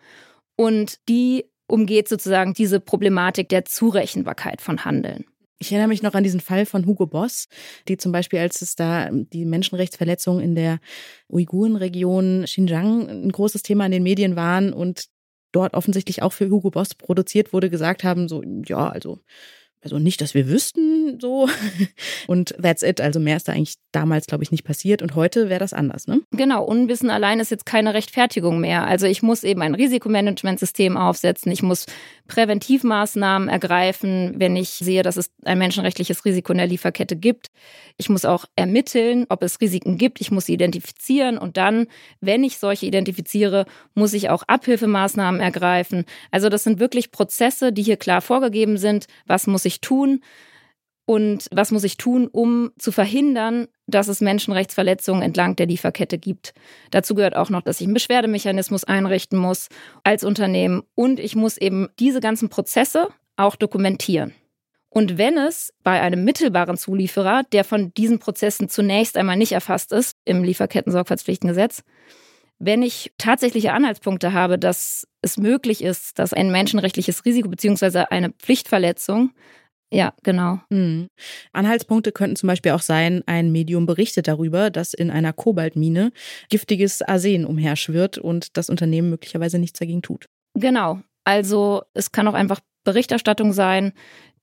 Und 0.56 0.98
die 1.08 1.46
umgeht 1.68 2.08
sozusagen 2.08 2.52
diese 2.52 2.80
Problematik 2.80 3.48
der 3.48 3.64
Zurechenbarkeit 3.64 4.60
von 4.60 4.84
Handeln. 4.84 5.24
Ich 5.58 5.70
erinnere 5.70 5.88
mich 5.88 6.02
noch 6.02 6.14
an 6.14 6.24
diesen 6.24 6.40
Fall 6.40 6.64
von 6.64 6.86
Hugo 6.86 7.06
Boss, 7.06 7.46
die 7.86 7.98
zum 7.98 8.12
Beispiel, 8.12 8.38
als 8.38 8.62
es 8.62 8.76
da 8.76 9.10
die 9.12 9.44
Menschenrechtsverletzungen 9.44 10.42
in 10.42 10.54
der 10.54 10.80
Uigurenregion 11.28 12.44
Xinjiang 12.46 13.08
ein 13.08 13.30
großes 13.30 13.62
Thema 13.62 13.84
in 13.84 13.92
den 13.92 14.02
Medien 14.02 14.36
waren 14.36 14.72
und 14.72 15.04
dort 15.52 15.74
offensichtlich 15.74 16.22
auch 16.22 16.32
für 16.32 16.48
Hugo 16.48 16.70
Boss 16.70 16.94
produziert 16.94 17.52
wurde, 17.52 17.68
gesagt 17.68 18.04
haben, 18.04 18.28
so, 18.28 18.42
ja, 18.64 18.88
also 18.88 19.18
also 19.82 19.98
nicht, 19.98 20.20
dass 20.20 20.34
wir 20.34 20.48
wüssten, 20.48 21.18
so. 21.20 21.48
Und 22.26 22.54
that's 22.60 22.82
it. 22.82 23.00
Also 23.00 23.18
mehr 23.18 23.36
ist 23.36 23.48
da 23.48 23.52
eigentlich 23.52 23.76
damals, 23.92 24.26
glaube 24.26 24.44
ich, 24.44 24.50
nicht 24.50 24.64
passiert. 24.64 25.00
Und 25.00 25.14
heute 25.14 25.48
wäre 25.48 25.60
das 25.60 25.72
anders, 25.72 26.06
ne? 26.06 26.20
Genau. 26.32 26.64
Unwissen 26.64 27.08
allein 27.08 27.40
ist 27.40 27.50
jetzt 27.50 27.64
keine 27.64 27.94
Rechtfertigung 27.94 28.60
mehr. 28.60 28.86
Also 28.86 29.06
ich 29.06 29.22
muss 29.22 29.42
eben 29.42 29.62
ein 29.62 29.74
Risikomanagementsystem 29.74 30.98
aufsetzen. 30.98 31.50
Ich 31.50 31.62
muss 31.62 31.86
Präventivmaßnahmen 32.30 33.48
ergreifen, 33.48 34.34
wenn 34.36 34.54
ich 34.54 34.70
sehe, 34.70 35.02
dass 35.02 35.16
es 35.16 35.32
ein 35.44 35.58
menschenrechtliches 35.58 36.24
Risiko 36.24 36.52
in 36.52 36.58
der 36.58 36.68
Lieferkette 36.68 37.16
gibt. 37.16 37.48
Ich 37.96 38.08
muss 38.08 38.24
auch 38.24 38.44
ermitteln, 38.54 39.26
ob 39.28 39.42
es 39.42 39.60
Risiken 39.60 39.98
gibt. 39.98 40.20
Ich 40.20 40.30
muss 40.30 40.46
sie 40.46 40.54
identifizieren. 40.54 41.38
Und 41.38 41.56
dann, 41.56 41.88
wenn 42.20 42.44
ich 42.44 42.58
solche 42.58 42.86
identifiziere, 42.86 43.66
muss 43.94 44.12
ich 44.12 44.30
auch 44.30 44.44
Abhilfemaßnahmen 44.46 45.40
ergreifen. 45.40 46.04
Also 46.30 46.48
das 46.48 46.62
sind 46.62 46.78
wirklich 46.78 47.10
Prozesse, 47.10 47.72
die 47.72 47.82
hier 47.82 47.96
klar 47.96 48.20
vorgegeben 48.20 48.76
sind. 48.76 49.06
Was 49.26 49.48
muss 49.48 49.64
ich 49.64 49.80
tun? 49.80 50.20
Und 51.10 51.48
was 51.50 51.72
muss 51.72 51.82
ich 51.82 51.96
tun, 51.96 52.28
um 52.28 52.70
zu 52.78 52.92
verhindern, 52.92 53.66
dass 53.88 54.06
es 54.06 54.20
Menschenrechtsverletzungen 54.20 55.22
entlang 55.22 55.56
der 55.56 55.66
Lieferkette 55.66 56.18
gibt? 56.18 56.54
Dazu 56.92 57.16
gehört 57.16 57.34
auch 57.34 57.50
noch, 57.50 57.62
dass 57.62 57.80
ich 57.80 57.88
einen 57.88 57.94
Beschwerdemechanismus 57.94 58.84
einrichten 58.84 59.36
muss 59.36 59.70
als 60.04 60.22
Unternehmen. 60.22 60.84
Und 60.94 61.18
ich 61.18 61.34
muss 61.34 61.56
eben 61.56 61.88
diese 61.98 62.20
ganzen 62.20 62.48
Prozesse 62.48 63.08
auch 63.34 63.56
dokumentieren. 63.56 64.34
Und 64.88 65.18
wenn 65.18 65.36
es 65.36 65.72
bei 65.82 66.00
einem 66.00 66.22
mittelbaren 66.22 66.76
Zulieferer, 66.76 67.42
der 67.50 67.64
von 67.64 67.92
diesen 67.94 68.20
Prozessen 68.20 68.68
zunächst 68.68 69.16
einmal 69.16 69.36
nicht 69.36 69.50
erfasst 69.50 69.90
ist 69.90 70.14
im 70.24 70.44
Lieferketten-Sorgfaltspflichtengesetz, 70.44 71.82
wenn 72.60 72.82
ich 72.82 73.10
tatsächliche 73.18 73.72
Anhaltspunkte 73.72 74.32
habe, 74.32 74.60
dass 74.60 75.08
es 75.22 75.38
möglich 75.38 75.82
ist, 75.82 76.20
dass 76.20 76.32
ein 76.32 76.52
menschenrechtliches 76.52 77.24
Risiko 77.24 77.48
bzw. 77.48 78.04
eine 78.10 78.30
Pflichtverletzung 78.30 79.32
ja, 79.92 80.14
genau. 80.22 80.60
Mhm. 80.70 81.08
Anhaltspunkte 81.52 82.12
könnten 82.12 82.36
zum 82.36 82.46
Beispiel 82.46 82.72
auch 82.72 82.82
sein, 82.82 83.22
ein 83.26 83.50
Medium 83.50 83.86
berichtet 83.86 84.28
darüber, 84.28 84.70
dass 84.70 84.94
in 84.94 85.10
einer 85.10 85.32
Kobaltmine 85.32 86.12
giftiges 86.48 87.02
Arsen 87.02 87.44
umherschwirrt 87.44 88.16
und 88.18 88.56
das 88.56 88.70
Unternehmen 88.70 89.10
möglicherweise 89.10 89.58
nichts 89.58 89.78
dagegen 89.78 90.02
tut. 90.02 90.28
Genau. 90.54 91.00
Also 91.24 91.82
es 91.94 92.12
kann 92.12 92.28
auch 92.28 92.34
einfach 92.34 92.60
Berichterstattung 92.84 93.52
sein, 93.52 93.92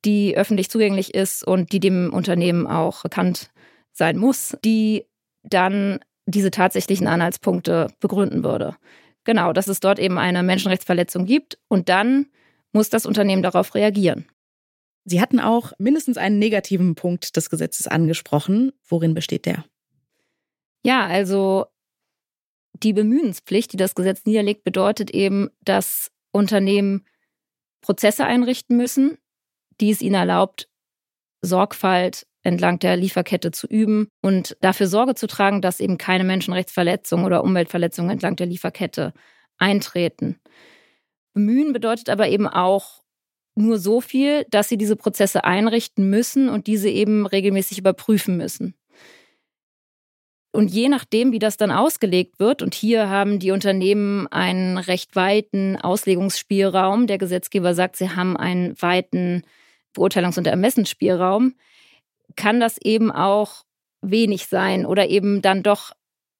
die 0.05 0.37
öffentlich 0.37 0.69
zugänglich 0.69 1.13
ist 1.13 1.45
und 1.45 1.71
die 1.71 1.79
dem 1.79 2.13
Unternehmen 2.13 2.67
auch 2.67 3.03
bekannt 3.03 3.49
sein 3.93 4.17
muss, 4.17 4.55
die 4.63 5.05
dann 5.43 5.99
diese 6.25 6.51
tatsächlichen 6.51 7.07
Anhaltspunkte 7.07 7.87
begründen 7.99 8.43
würde. 8.43 8.75
Genau, 9.23 9.53
dass 9.53 9.67
es 9.67 9.79
dort 9.79 9.97
eben 9.97 10.17
eine 10.17 10.43
Menschenrechtsverletzung 10.43 11.25
gibt 11.25 11.57
und 11.67 11.89
dann 11.89 12.27
muss 12.73 12.89
das 12.89 13.05
Unternehmen 13.05 13.43
darauf 13.43 13.75
reagieren. 13.75 14.27
Sie 15.09 15.21
hatten 15.21 15.39
auch 15.39 15.71
mindestens 15.77 16.17
einen 16.17 16.37
negativen 16.37 16.95
Punkt 16.95 17.37
des 17.37 17.49
Gesetzes 17.49 17.87
angesprochen. 17.87 18.73
Worin 18.89 19.13
besteht 19.13 19.45
der? 19.45 19.63
Ja, 20.83 21.05
also 21.05 21.67
die 22.73 22.91
Bemühenspflicht, 22.91 23.71
die 23.71 23.77
das 23.77 23.95
Gesetz 23.95 24.25
niederlegt, 24.25 24.65
bedeutet 24.65 25.09
eben, 25.11 25.49
dass 25.61 26.11
Unternehmen 26.33 27.05
Prozesse 27.79 28.25
einrichten 28.25 28.75
müssen, 28.75 29.17
die 29.79 29.91
es 29.91 30.01
ihnen 30.01 30.15
erlaubt, 30.15 30.67
Sorgfalt 31.41 32.27
entlang 32.41 32.79
der 32.79 32.97
Lieferkette 32.97 33.51
zu 33.51 33.65
üben 33.65 34.09
und 34.21 34.57
dafür 34.59 34.87
Sorge 34.87 35.15
zu 35.15 35.27
tragen, 35.27 35.61
dass 35.61 35.79
eben 35.79 35.97
keine 35.97 36.25
Menschenrechtsverletzungen 36.25 37.25
oder 37.25 37.45
Umweltverletzungen 37.45 38.11
entlang 38.11 38.35
der 38.35 38.47
Lieferkette 38.47 39.13
eintreten. 39.57 40.41
Bemühen 41.33 41.71
bedeutet 41.71 42.09
aber 42.09 42.27
eben 42.27 42.45
auch 42.45 43.03
nur 43.57 43.77
so 43.79 44.01
viel, 44.01 44.45
dass 44.49 44.69
sie 44.69 44.77
diese 44.77 44.95
Prozesse 44.95 45.43
einrichten 45.43 46.09
müssen 46.09 46.49
und 46.49 46.67
diese 46.67 46.89
eben 46.89 47.25
regelmäßig 47.25 47.79
überprüfen 47.79 48.37
müssen. 48.37 48.75
Und 50.51 50.69
je 50.69 50.89
nachdem, 50.89 51.31
wie 51.31 51.39
das 51.39 51.57
dann 51.57 51.71
ausgelegt 51.71 52.39
wird, 52.39 52.63
und 52.63 52.73
hier 52.73 53.09
haben 53.09 53.37
die 53.37 53.51
Unternehmen 53.51 54.27
einen 54.27 54.77
recht 54.77 55.15
weiten 55.15 55.75
Auslegungsspielraum, 55.75 57.05
der 57.05 57.17
Gesetzgeber 57.17 57.75
sagt, 57.75 57.95
sie 57.95 58.09
haben 58.09 58.35
einen 58.35 58.81
weiten 58.81 59.43
Beurteilungs- 59.95 60.37
und 60.37 60.47
Ermessensspielraum, 60.47 61.53
kann 62.35 62.59
das 62.59 62.77
eben 62.79 63.11
auch 63.11 63.65
wenig 64.01 64.47
sein 64.47 64.85
oder 64.85 65.09
eben 65.09 65.41
dann 65.41 65.63
doch 65.63 65.91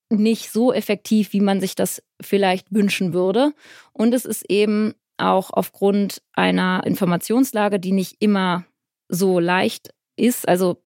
nicht 0.10 0.52
so 0.52 0.74
effektiv, 0.74 1.34
wie 1.34 1.42
man 1.42 1.60
sich 1.60 1.76
das 1.76 2.02
vielleicht 2.22 2.74
wünschen 2.74 3.14
würde. 3.14 3.54
Und 3.94 4.14
es 4.14 4.26
ist 4.26 4.50
eben 4.50 4.94
auch 5.18 5.50
aufgrund 5.52 6.22
einer 6.34 6.84
Informationslage, 6.86 7.80
die 7.80 7.92
nicht 7.92 8.18
immer 8.20 8.66
so 9.10 9.40
leicht 9.40 9.94
ist. 10.16 10.48
Also 10.48 10.82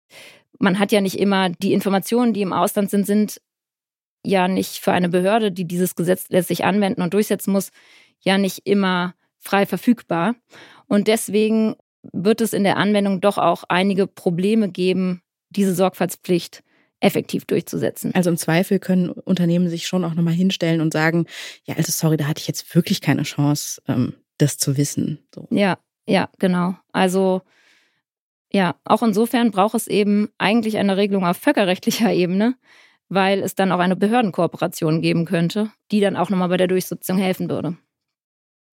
man 0.59 0.79
hat 0.79 0.91
ja 0.91 1.01
nicht 1.01 1.19
immer 1.19 1.49
die 1.49 1.73
Informationen, 1.73 2.33
die 2.33 2.41
im 2.41 2.53
Ausland 2.53 2.89
sind, 2.89 3.05
sind 3.05 3.41
ja 4.25 4.47
nicht 4.47 4.79
für 4.79 4.91
eine 4.91 5.09
Behörde, 5.09 5.51
die 5.51 5.65
dieses 5.65 5.95
Gesetz 5.95 6.25
letztlich 6.29 6.65
anwenden 6.65 7.01
und 7.01 7.13
durchsetzen 7.13 7.51
muss, 7.51 7.71
ja 8.19 8.37
nicht 8.37 8.65
immer 8.65 9.15
frei 9.39 9.65
verfügbar. 9.65 10.35
Und 10.87 11.07
deswegen 11.07 11.75
wird 12.11 12.41
es 12.41 12.53
in 12.53 12.63
der 12.63 12.77
Anwendung 12.77 13.21
doch 13.21 13.37
auch 13.37 13.63
einige 13.69 14.07
Probleme 14.07 14.69
geben, 14.69 15.21
diese 15.49 15.73
Sorgfaltspflicht 15.73 16.63
effektiv 17.01 17.45
durchzusetzen. 17.45 18.13
Also 18.13 18.29
im 18.29 18.37
Zweifel 18.37 18.79
können 18.79 19.09
Unternehmen 19.09 19.69
sich 19.69 19.87
schon 19.87 20.03
auch 20.03 20.13
nochmal 20.13 20.33
hinstellen 20.33 20.81
und 20.81 20.93
sagen, 20.93 21.25
ja, 21.63 21.75
also 21.75 21.91
sorry, 21.91 22.17
da 22.17 22.27
hatte 22.27 22.41
ich 22.41 22.47
jetzt 22.47 22.75
wirklich 22.75 23.01
keine 23.01 23.23
Chance, 23.23 23.81
ähm, 23.87 24.13
das 24.37 24.57
zu 24.57 24.77
wissen. 24.77 25.19
So. 25.33 25.47
Ja, 25.49 25.77
ja, 26.07 26.29
genau. 26.39 26.75
Also 26.91 27.41
ja, 28.51 28.75
auch 28.83 29.03
insofern 29.03 29.51
braucht 29.51 29.75
es 29.75 29.87
eben 29.87 30.29
eigentlich 30.37 30.77
eine 30.77 30.97
Regelung 30.97 31.25
auf 31.25 31.37
völkerrechtlicher 31.37 32.11
Ebene, 32.11 32.55
weil 33.07 33.41
es 33.41 33.55
dann 33.55 33.71
auch 33.71 33.79
eine 33.79 33.95
Behördenkooperation 33.95 35.01
geben 35.01 35.25
könnte, 35.25 35.71
die 35.91 35.99
dann 35.99 36.15
auch 36.15 36.29
nochmal 36.29 36.49
bei 36.49 36.57
der 36.57 36.67
Durchsetzung 36.67 37.17
helfen 37.17 37.49
würde. 37.49 37.77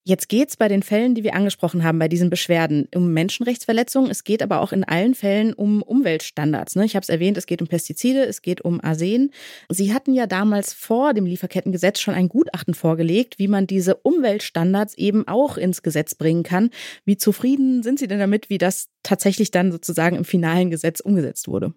Jetzt 0.08 0.28
geht 0.28 0.50
es 0.50 0.56
bei 0.56 0.68
den 0.68 0.84
Fällen, 0.84 1.16
die 1.16 1.24
wir 1.24 1.34
angesprochen 1.34 1.82
haben, 1.82 1.98
bei 1.98 2.06
diesen 2.06 2.30
Beschwerden 2.30 2.86
um 2.94 3.12
Menschenrechtsverletzungen. 3.12 4.08
Es 4.08 4.22
geht 4.22 4.40
aber 4.40 4.60
auch 4.60 4.70
in 4.70 4.84
allen 4.84 5.16
Fällen 5.16 5.52
um 5.52 5.82
Umweltstandards. 5.82 6.76
Ne? 6.76 6.84
Ich 6.84 6.94
habe 6.94 7.02
es 7.02 7.08
erwähnt, 7.08 7.36
es 7.36 7.46
geht 7.46 7.60
um 7.60 7.66
Pestizide, 7.66 8.24
es 8.24 8.40
geht 8.40 8.60
um 8.60 8.80
Arsen. 8.80 9.32
Sie 9.68 9.92
hatten 9.92 10.14
ja 10.14 10.28
damals 10.28 10.72
vor 10.72 11.12
dem 11.12 11.26
Lieferkettengesetz 11.26 11.98
schon 11.98 12.14
ein 12.14 12.28
Gutachten 12.28 12.74
vorgelegt, 12.74 13.40
wie 13.40 13.48
man 13.48 13.66
diese 13.66 13.96
Umweltstandards 13.96 14.94
eben 14.94 15.26
auch 15.26 15.56
ins 15.56 15.82
Gesetz 15.82 16.14
bringen 16.14 16.44
kann. 16.44 16.70
Wie 17.04 17.16
zufrieden 17.16 17.82
sind 17.82 17.98
Sie 17.98 18.06
denn 18.06 18.20
damit, 18.20 18.48
wie 18.48 18.58
das 18.58 18.86
tatsächlich 19.02 19.50
dann 19.50 19.72
sozusagen 19.72 20.14
im 20.14 20.24
finalen 20.24 20.70
Gesetz 20.70 21.00
umgesetzt 21.00 21.48
wurde? 21.48 21.74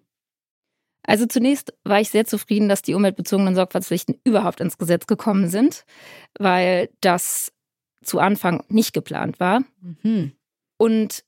Also 1.02 1.26
zunächst 1.26 1.74
war 1.82 2.00
ich 2.00 2.10
sehr 2.10 2.26
zufrieden, 2.26 2.68
dass 2.68 2.82
die 2.82 2.94
umweltbezogenen 2.94 3.56
Sorgfaltspflichten 3.56 4.20
überhaupt 4.22 4.60
ins 4.60 4.78
Gesetz 4.78 5.08
gekommen 5.08 5.48
sind, 5.48 5.84
weil 6.38 6.90
das 7.00 7.50
zu 8.02 8.18
Anfang 8.18 8.64
nicht 8.68 8.92
geplant 8.92 9.40
war. 9.40 9.60
Mhm. 10.02 10.32
Und 10.76 11.24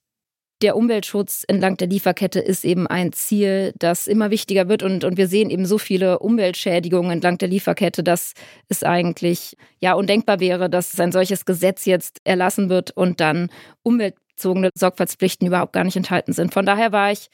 der 0.62 0.76
Umweltschutz 0.76 1.45
entlang 1.49 1.76
der 1.76 1.88
Lieferkette 1.88 2.38
ist 2.38 2.64
eben 2.64 2.87
ein 2.87 3.12
Ziel, 3.12 3.73
das 3.76 4.07
immer 4.07 4.31
wichtiger 4.31 4.69
wird. 4.69 4.83
Und, 4.83 5.02
und 5.05 5.17
wir 5.17 5.26
sehen 5.26 5.50
eben 5.50 5.67
so 5.67 5.76
viele 5.76 6.21
Umweltschädigungen 6.21 7.11
entlang 7.11 7.37
der 7.38 7.49
Lieferkette, 7.49 8.02
dass 8.05 8.35
es 8.69 8.85
eigentlich 8.85 9.57
ja 9.81 9.95
undenkbar 9.95 10.38
wäre, 10.38 10.71
dass 10.71 10.99
ein 11.00 11.12
solches 11.12 11.45
Gesetz 11.45 11.85
jetzt 11.85 12.21
erlassen 12.25 12.69
wird 12.69 12.93
und 12.93 13.21
dann 13.21 13.50
umweltbezogene 13.83 14.71
Sorgfaltspflichten 14.75 15.49
überhaupt 15.49 15.73
gar 15.73 15.85
nicht 15.85 15.97
enthalten 15.97 16.33
sind. 16.33 16.55
Von 16.55 16.64
daher 16.64 16.93
war 16.93 17.11
ich 17.11 17.29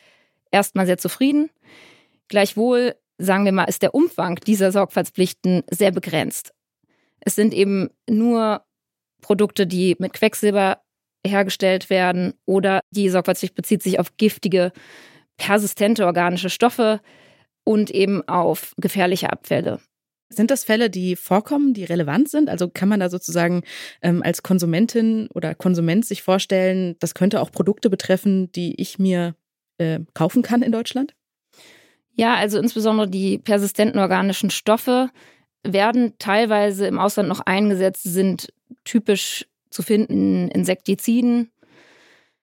erstmal 0.50 0.86
sehr 0.86 0.98
zufrieden. 0.98 1.50
Gleichwohl, 2.28 2.94
sagen 3.18 3.44
wir 3.44 3.52
mal, 3.52 3.64
ist 3.64 3.82
der 3.82 3.94
Umfang 3.94 4.36
dieser 4.36 4.72
Sorgfaltspflichten 4.72 5.64
sehr 5.70 5.90
begrenzt. 5.90 6.54
Es 7.20 7.34
sind 7.34 7.52
eben 7.52 7.90
nur 8.08 8.62
Produkte, 9.20 9.66
die 9.66 9.96
mit 9.98 10.12
Quecksilber 10.12 10.82
hergestellt 11.26 11.90
werden 11.90 12.34
oder 12.46 12.80
die 12.90 13.08
Sorgfaltspflicht 13.08 13.54
bezieht 13.54 13.82
sich 13.82 13.98
auf 13.98 14.16
giftige, 14.16 14.72
persistente 15.36 16.06
organische 16.06 16.50
Stoffe 16.50 17.00
und 17.64 17.90
eben 17.90 18.26
auf 18.28 18.74
gefährliche 18.78 19.30
Abfälle. 19.30 19.80
Sind 20.30 20.50
das 20.50 20.64
Fälle, 20.64 20.90
die 20.90 21.16
vorkommen, 21.16 21.72
die 21.72 21.84
relevant 21.84 22.28
sind? 22.28 22.50
Also 22.50 22.68
kann 22.68 22.88
man 22.88 23.00
da 23.00 23.08
sozusagen 23.08 23.62
ähm, 24.02 24.22
als 24.22 24.42
Konsumentin 24.42 25.28
oder 25.34 25.54
Konsument 25.54 26.04
sich 26.04 26.22
vorstellen, 26.22 26.96
das 27.00 27.14
könnte 27.14 27.40
auch 27.40 27.50
Produkte 27.50 27.88
betreffen, 27.88 28.52
die 28.52 28.78
ich 28.80 28.98
mir 28.98 29.34
äh, 29.78 30.00
kaufen 30.12 30.42
kann 30.42 30.60
in 30.60 30.72
Deutschland? 30.72 31.14
Ja, 32.14 32.34
also 32.34 32.58
insbesondere 32.58 33.08
die 33.08 33.38
persistenten 33.38 34.00
organischen 34.00 34.50
Stoffe 34.50 35.08
werden 35.64 36.14
teilweise 36.18 36.86
im 36.86 36.98
Ausland 36.98 37.28
noch 37.28 37.40
eingesetzt, 37.40 38.02
sind 38.04 38.52
typisch 38.84 39.46
zu 39.70 39.82
finden 39.82 40.44
in 40.44 40.48
Insektiziden. 40.48 41.50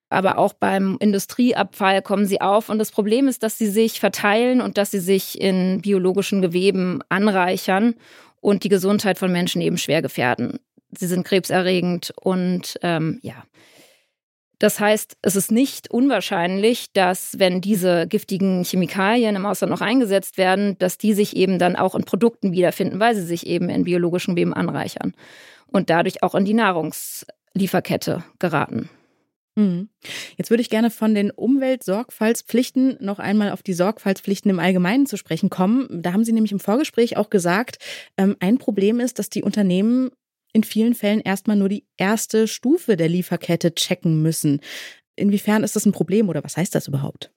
Aber 0.09 0.37
auch 0.37 0.53
beim 0.53 0.97
Industrieabfall 0.99 2.01
kommen 2.01 2.25
sie 2.25 2.39
auf. 2.39 2.69
Und 2.69 2.77
das 2.77 2.91
Problem 2.91 3.27
ist, 3.27 3.43
dass 3.43 3.57
sie 3.57 3.67
sich 3.67 3.99
verteilen 3.99 4.61
und 4.61 4.77
dass 4.77 4.91
sie 4.91 4.99
sich 4.99 5.41
in 5.41 5.81
biologischen 5.81 6.41
Geweben 6.41 7.01
anreichern 7.09 7.95
und 8.39 8.63
die 8.63 8.69
Gesundheit 8.69 9.17
von 9.17 9.31
Menschen 9.31 9.61
eben 9.61 9.77
schwer 9.77 10.01
gefährden. 10.01 10.59
Sie 10.97 11.07
sind 11.07 11.25
krebserregend 11.25 12.13
und 12.21 12.77
ähm, 12.81 13.19
ja. 13.23 13.43
Das 14.59 14.79
heißt, 14.79 15.17
es 15.21 15.35
ist 15.35 15.51
nicht 15.51 15.91
unwahrscheinlich, 15.91 16.91
dass 16.93 17.37
wenn 17.39 17.61
diese 17.61 18.07
giftigen 18.07 18.63
Chemikalien 18.63 19.35
im 19.35 19.45
Ausland 19.45 19.71
noch 19.71 19.81
eingesetzt 19.81 20.37
werden, 20.37 20.77
dass 20.79 20.97
die 20.97 21.13
sich 21.13 21.35
eben 21.35 21.59
dann 21.59 21.75
auch 21.75 21.95
in 21.95 22.03
Produkten 22.03 22.51
wiederfinden, 22.51 22.99
weil 22.99 23.15
sie 23.15 23.25
sich 23.25 23.47
eben 23.47 23.69
in 23.69 23.83
biologischen 23.83 24.35
Geweben 24.35 24.53
anreichern 24.53 25.13
und 25.67 25.89
dadurch 25.89 26.23
auch 26.23 26.35
in 26.35 26.45
die 26.45 26.53
Nahrungslieferkette 26.53 28.23
geraten. 28.39 28.89
Mhm. 29.55 29.89
Jetzt 30.37 30.49
würde 30.49 30.61
ich 30.61 30.69
gerne 30.69 30.91
von 30.91 31.15
den 31.15 31.31
Umweltsorgfaltspflichten 31.31 32.97
noch 32.99 33.19
einmal 33.19 33.51
auf 33.51 33.63
die 33.63 33.73
Sorgfaltspflichten 33.73 34.51
im 34.51 34.59
Allgemeinen 34.59 35.05
zu 35.05 35.15
sprechen 35.15 35.49
kommen. 35.49 35.87
Da 36.01 36.11
haben 36.11 36.25
Sie 36.25 36.33
nämlich 36.33 36.51
im 36.51 36.59
Vorgespräch 36.59 37.15
auch 37.15 37.29
gesagt, 37.29 37.77
ähm, 38.17 38.35
ein 38.39 38.57
Problem 38.57 38.99
ist, 38.99 39.17
dass 39.17 39.29
die 39.29 39.43
Unternehmen 39.43 40.11
in 40.55 40.63
vielen 40.63 40.93
Fällen 40.93 41.19
erstmal 41.19 41.57
nur 41.57 41.67
die 41.67 41.85
erste 41.97 42.47
Stufe 42.47 42.95
der 42.95 43.09
Lieferkette 43.09 43.75
checken 43.75 44.21
müssen. 44.21 44.61
Inwiefern 45.17 45.65
ist 45.65 45.75
das 45.75 45.85
ein 45.85 45.91
Problem 45.91 46.29
oder 46.29 46.45
was 46.45 46.55
heißt 46.55 46.73
das 46.73 46.87
überhaupt? 46.87 47.29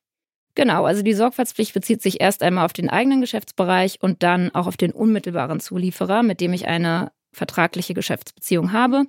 Genau, 0.54 0.84
also 0.84 1.02
die 1.02 1.14
Sorgfaltspflicht 1.14 1.74
bezieht 1.74 2.00
sich 2.00 2.20
erst 2.20 2.44
einmal 2.44 2.64
auf 2.64 2.72
den 2.72 2.88
eigenen 2.88 3.20
Geschäftsbereich 3.20 3.98
und 4.00 4.22
dann 4.22 4.54
auch 4.54 4.68
auf 4.68 4.76
den 4.76 4.92
unmittelbaren 4.92 5.58
Zulieferer, 5.58 6.22
mit 6.22 6.40
dem 6.40 6.52
ich 6.52 6.68
eine 6.68 7.10
vertragliche 7.32 7.92
Geschäftsbeziehung 7.92 8.72
habe. 8.72 9.04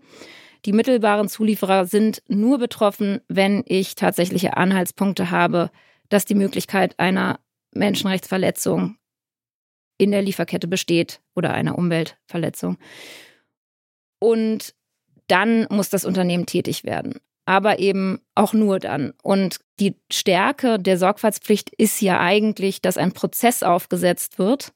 Die 0.66 0.74
mittelbaren 0.74 1.30
Zulieferer 1.30 1.86
sind 1.86 2.24
nur 2.28 2.58
betroffen, 2.58 3.22
wenn 3.28 3.64
ich 3.68 3.94
tatsächliche 3.94 4.58
Anhaltspunkte 4.58 5.30
habe, 5.30 5.70
dass 6.10 6.26
die 6.26 6.36
Möglichkeit 6.36 6.98
einer 6.98 7.40
Menschenrechtsverletzung 7.76 8.98
in 10.00 10.10
der 10.10 10.24
Lieferkette 10.24 10.68
besteht 10.68 11.22
oder 11.36 11.54
einer 11.54 11.78
Umweltverletzung. 11.78 12.80
Und 14.20 14.74
dann 15.28 15.68
muss 15.70 15.90
das 15.90 16.06
Unternehmen 16.06 16.46
tätig 16.46 16.84
werden. 16.84 17.20
Aber 17.46 17.80
eben 17.80 18.20
auch 18.36 18.54
nur 18.54 18.80
dann. 18.80 19.14
Und 19.24 19.60
die 19.80 19.96
Stärke 20.12 20.78
der 20.78 20.98
Sorgfaltspflicht 20.98 21.70
ist 21.78 22.02
ja 22.02 22.20
eigentlich, 22.20 22.82
dass 22.82 22.98
ein 22.98 23.14
Prozess 23.14 23.64
aufgesetzt 23.64 24.38
wird, 24.38 24.74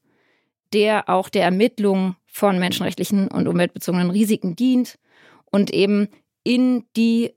der 0.72 1.08
auch 1.08 1.28
der 1.28 1.44
Ermittlung 1.44 2.16
von 2.26 2.58
menschenrechtlichen 2.58 3.28
und 3.28 3.46
umweltbezogenen 3.46 4.10
Risiken 4.10 4.56
dient 4.56 4.98
und 5.44 5.72
eben 5.72 6.08
in 6.42 6.84
die 6.96 7.32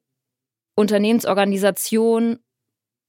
Unternehmensorganisation 0.76 2.40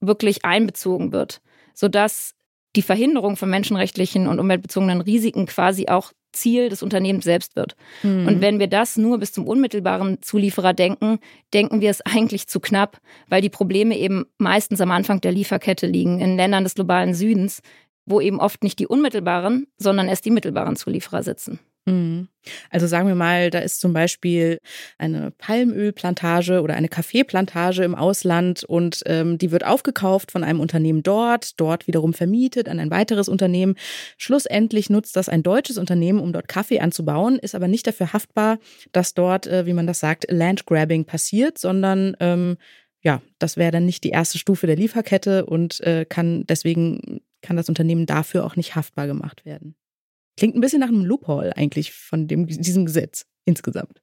wirklich 0.01 0.45
einbezogen 0.45 1.13
wird, 1.13 1.41
sodass 1.75 2.35
die 2.77 2.83
Verhinderung 2.83 3.37
von 3.37 3.51
menschenrechtlichen 3.51 4.27
und 4.27 4.39
umweltbezogenen 4.39 5.01
Risiken 5.01 5.47
quasi 5.47 5.89
auch 5.89 6.13
Ziel 6.33 6.69
des 6.69 6.83
Unternehmens 6.83 7.25
selbst 7.25 7.57
wird. 7.57 7.77
Mhm. 8.03 8.27
Und 8.27 8.41
wenn 8.41 8.59
wir 8.59 8.67
das 8.67 8.97
nur 8.97 9.19
bis 9.19 9.33
zum 9.33 9.47
unmittelbaren 9.47 10.21
Zulieferer 10.23 10.75
denken, 10.75 11.19
denken 11.55 11.81
wir 11.81 11.91
es 11.91 12.01
eigentlich 12.03 12.49
zu 12.49 12.61
knapp, 12.61 13.01
weil 13.29 13.43
die 13.43 13.49
Probleme 13.49 13.97
eben 13.97 14.27
meistens 14.39 14.81
am 14.81 14.91
Anfang 14.91 15.21
der 15.21 15.33
Lieferkette 15.33 15.87
liegen, 15.87 16.21
in 16.21 16.37
Ländern 16.37 16.65
des 16.65 16.75
globalen 16.75 17.15
Südens, 17.15 17.63
wo 18.07 18.21
eben 18.21 18.41
oft 18.41 18.63
nicht 18.63 18.79
die 18.79 18.87
unmittelbaren, 18.87 19.67
sondern 19.77 20.09
erst 20.09 20.25
die 20.25 20.31
mittelbaren 20.31 20.77
Zulieferer 20.77 21.23
sitzen. 21.23 21.59
Mhm. 21.87 22.29
Also 22.71 22.87
sagen 22.87 23.09
wir 23.09 23.15
mal, 23.15 23.51
da 23.51 23.59
ist 23.61 23.81
zum 23.81 23.93
Beispiel 23.93 24.59
eine 24.99 25.31
Palmölplantage 25.33 26.61
oder 26.61 26.75
eine 26.75 26.89
Kaffeeplantage 26.89 27.85
im 27.85 27.95
Ausland 27.95 28.65
und 28.65 29.03
ähm, 29.07 29.39
die 29.39 29.51
wird 29.51 29.65
aufgekauft 29.65 30.31
von 30.31 30.45
einem 30.45 30.61
Unternehmen 30.61 31.03
dort, 31.03 31.61
dort 31.61 31.87
wiederum 31.87 32.15
vermietet 32.15 32.69
an 32.69 32.81
ein 32.81 32.91
weiteres 32.91 33.29
Unternehmen. 33.29 33.75
Schlussendlich 34.17 34.91
nutzt 34.91 35.17
das 35.17 35.29
ein 35.29 35.43
deutsches 35.43 35.79
Unternehmen, 35.79 36.21
um 36.21 36.33
dort 36.33 36.49
Kaffee 36.49 36.81
anzubauen, 36.81 37.39
ist 37.39 37.55
aber 37.55 37.69
nicht 37.69 37.87
dafür 37.87 38.13
haftbar, 38.13 38.59
dass 38.93 39.15
dort, 39.15 39.47
äh, 39.47 39.67
wie 39.67 39.75
man 39.75 39.87
das 39.87 40.01
sagt, 40.01 40.27
Landgrabbing 40.31 41.05
passiert, 41.05 41.59
sondern 41.59 42.17
ähm, 42.21 42.57
ja, 43.03 43.23
das 43.39 43.57
wäre 43.57 43.71
dann 43.71 43.87
nicht 43.87 44.05
die 44.05 44.11
erste 44.11 44.39
Stufe 44.39 44.67
der 44.67 44.77
Lieferkette 44.77 45.47
und 45.47 45.81
äh, 45.81 46.05
kann 46.09 46.45
deswegen 46.47 47.21
kann 47.41 47.57
das 47.57 47.69
Unternehmen 47.69 48.07
dafür 48.07 48.45
auch 48.45 48.57
nicht 48.57 48.75
haftbar 48.75 49.07
gemacht 49.07 49.45
werden. 49.45 49.77
Klingt 50.39 50.55
ein 50.55 50.61
bisschen 50.61 50.79
nach 50.79 50.89
einem 50.89 51.05
Loophole 51.05 51.57
eigentlich 51.57 51.93
von 51.93 52.29
dem, 52.29 52.47
diesem 52.47 52.87
Gesetz 52.87 53.27
insgesamt. 53.45 54.01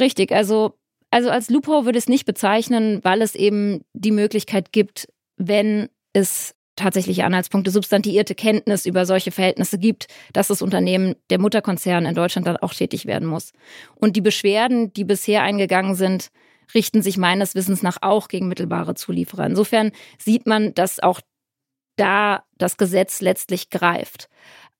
Richtig, 0.00 0.32
also, 0.32 0.78
also 1.10 1.28
als 1.28 1.50
Loophole 1.50 1.84
würde 1.84 1.98
ich 1.98 2.04
es 2.04 2.08
nicht 2.08 2.24
bezeichnen, 2.24 3.00
weil 3.02 3.20
es 3.20 3.34
eben 3.34 3.84
die 3.92 4.12
Möglichkeit 4.12 4.72
gibt, 4.72 5.08
wenn 5.36 5.90
es 6.14 6.54
tatsächliche 6.74 7.26
Anhaltspunkte, 7.26 7.70
substantiierte 7.70 8.34
Kenntnis 8.34 8.86
über 8.86 9.04
solche 9.04 9.30
Verhältnisse 9.30 9.78
gibt, 9.78 10.06
dass 10.32 10.48
das 10.48 10.62
Unternehmen, 10.62 11.16
der 11.28 11.38
Mutterkonzern 11.38 12.06
in 12.06 12.14
Deutschland 12.14 12.46
dann 12.46 12.56
auch 12.56 12.72
tätig 12.72 13.04
werden 13.04 13.28
muss. 13.28 13.52
Und 13.94 14.16
die 14.16 14.22
Beschwerden, 14.22 14.90
die 14.94 15.04
bisher 15.04 15.42
eingegangen 15.42 15.96
sind, 15.96 16.30
richten 16.72 17.02
sich 17.02 17.18
meines 17.18 17.54
Wissens 17.54 17.82
nach 17.82 17.98
auch 18.00 18.28
gegen 18.28 18.48
mittelbare 18.48 18.94
Zulieferer. 18.94 19.44
Insofern 19.44 19.92
sieht 20.16 20.46
man, 20.46 20.72
dass 20.72 20.98
auch 20.98 21.20
da 21.96 22.44
das 22.56 22.78
Gesetz 22.78 23.20
letztlich 23.20 23.68
greift. 23.68 24.28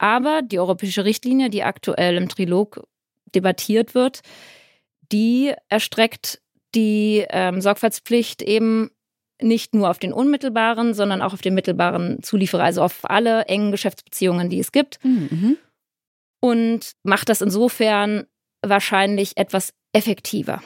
Aber 0.03 0.43
die 0.43 0.59
europäische 0.59 1.05
Richtlinie, 1.05 1.49
die 1.49 1.62
aktuell 1.62 2.17
im 2.17 2.29
Trilog 2.29 2.88
debattiert 3.37 3.95
wird, 3.95 4.23
die 5.12 5.55
erstreckt 5.69 6.43
die 6.75 7.25
ähm, 7.31 7.61
Sorgfaltspflicht 7.61 8.43
eben 8.43 8.91
nicht 9.41 9.75
nur 9.75 9.88
auf 9.88 10.01
den 10.01 10.12
unmittelbaren, 10.12 10.93
sondern 10.93 11.23
auch 11.23 11.33
auf 11.35 11.41
den 11.41 11.55
mittelbaren 11.55 12.21
Zulieferer, 12.21 12.65
also 12.65 12.83
auf 12.83 13.09
alle 13.09 13.45
engen 13.45 13.71
Geschäftsbeziehungen, 13.71 14.51
die 14.51 14.59
es 14.59 14.73
gibt. 14.73 14.99
Mhm. 15.05 15.57
Und 16.41 16.95
macht 17.05 17.29
das 17.29 17.41
insofern 17.41 18.25
wahrscheinlich 18.61 19.37
etwas 19.37 19.73
effektiver. 19.93 20.62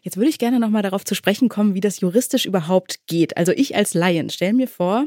Jetzt 0.00 0.16
würde 0.16 0.30
ich 0.30 0.38
gerne 0.38 0.58
nochmal 0.58 0.82
darauf 0.82 1.04
zu 1.04 1.14
sprechen 1.14 1.50
kommen, 1.50 1.74
wie 1.74 1.80
das 1.80 2.00
juristisch 2.00 2.46
überhaupt 2.46 3.06
geht. 3.06 3.36
Also 3.36 3.52
ich 3.52 3.76
als 3.76 3.92
Laien 3.92 4.30
stelle 4.30 4.54
mir 4.54 4.68
vor, 4.68 5.06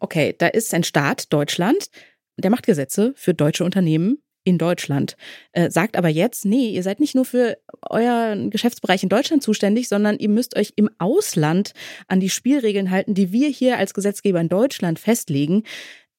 okay, 0.00 0.34
da 0.36 0.48
ist 0.48 0.74
ein 0.74 0.84
Staat, 0.84 1.32
Deutschland, 1.32 1.88
der 2.38 2.50
macht 2.50 2.66
Gesetze 2.66 3.12
für 3.16 3.34
deutsche 3.34 3.64
Unternehmen 3.64 4.22
in 4.44 4.58
Deutschland, 4.58 5.16
äh, 5.52 5.70
sagt 5.70 5.96
aber 5.96 6.08
jetzt, 6.08 6.44
nee, 6.44 6.70
ihr 6.70 6.82
seid 6.82 7.00
nicht 7.00 7.14
nur 7.14 7.24
für 7.24 7.58
euren 7.82 8.50
Geschäftsbereich 8.50 9.02
in 9.02 9.08
Deutschland 9.08 9.42
zuständig, 9.42 9.88
sondern 9.88 10.18
ihr 10.18 10.30
müsst 10.30 10.56
euch 10.56 10.72
im 10.76 10.88
Ausland 10.98 11.72
an 12.06 12.20
die 12.20 12.30
Spielregeln 12.30 12.90
halten, 12.90 13.14
die 13.14 13.30
wir 13.32 13.48
hier 13.48 13.76
als 13.76 13.92
Gesetzgeber 13.92 14.40
in 14.40 14.48
Deutschland 14.48 14.98
festlegen. 14.98 15.64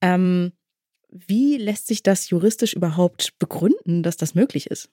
Ähm, 0.01 0.51
wie 1.09 1.57
lässt 1.57 1.87
sich 1.87 2.03
das 2.03 2.29
juristisch 2.29 2.73
überhaupt 2.73 3.33
begründen, 3.39 4.03
dass 4.03 4.15
das 4.15 4.35
möglich 4.35 4.67
ist? 4.67 4.89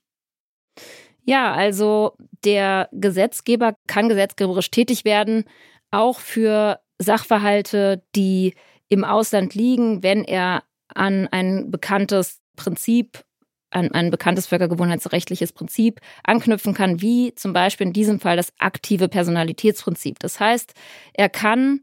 Ja, 1.25 1.53
also 1.53 2.17
der 2.45 2.89
Gesetzgeber 2.93 3.77
kann 3.87 4.09
gesetzgeberisch 4.09 4.71
tätig 4.71 5.05
werden, 5.05 5.45
auch 5.91 6.21
für 6.21 6.81
Sachverhalte, 6.99 8.03
die 8.15 8.55
im 8.89 9.05
Ausland 9.05 9.55
liegen, 9.55 10.03
wenn 10.03 10.25
er 10.25 10.63
an 10.97 11.29
ein 11.29 11.71
bekanntes 11.71 12.41
Prinzip 12.57 13.25
an 13.71 13.93
ein 13.93 14.11
bekanntes 14.11 14.47
völkergewohnheitsrechtliches 14.47 15.53
Prinzip 15.53 16.01
anknüpfen 16.25 16.73
kann, 16.73 17.01
wie 17.03 17.35
zum 17.35 17.53
Beispiel 17.53 17.89
in 17.89 17.93
diesem 17.93 18.21
Fall 18.21 18.37
das 18.37 18.53
aktive 18.59 19.09
Personalitätsprinzip. 19.09 20.19
Das 20.21 20.41
heißt, 20.41 20.73
er 21.15 21.29
kann 21.29 21.81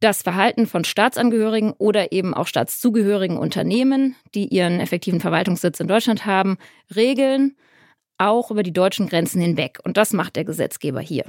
das 0.00 0.22
Verhalten 0.22 0.66
von 0.66 0.84
Staatsangehörigen 0.84 1.72
oder 1.72 2.12
eben 2.12 2.34
auch 2.34 2.46
staatszugehörigen 2.46 3.38
Unternehmen, 3.38 4.14
die 4.34 4.46
ihren 4.48 4.78
effektiven 4.80 5.20
Verwaltungssitz 5.20 5.80
in 5.80 5.88
Deutschland 5.88 6.26
haben, 6.26 6.58
regeln, 6.94 7.56
auch 8.18 8.50
über 8.50 8.62
die 8.62 8.72
deutschen 8.72 9.08
Grenzen 9.08 9.40
hinweg. 9.40 9.78
Und 9.84 9.96
das 9.96 10.12
macht 10.12 10.36
der 10.36 10.44
Gesetzgeber 10.44 11.00
hier. 11.00 11.24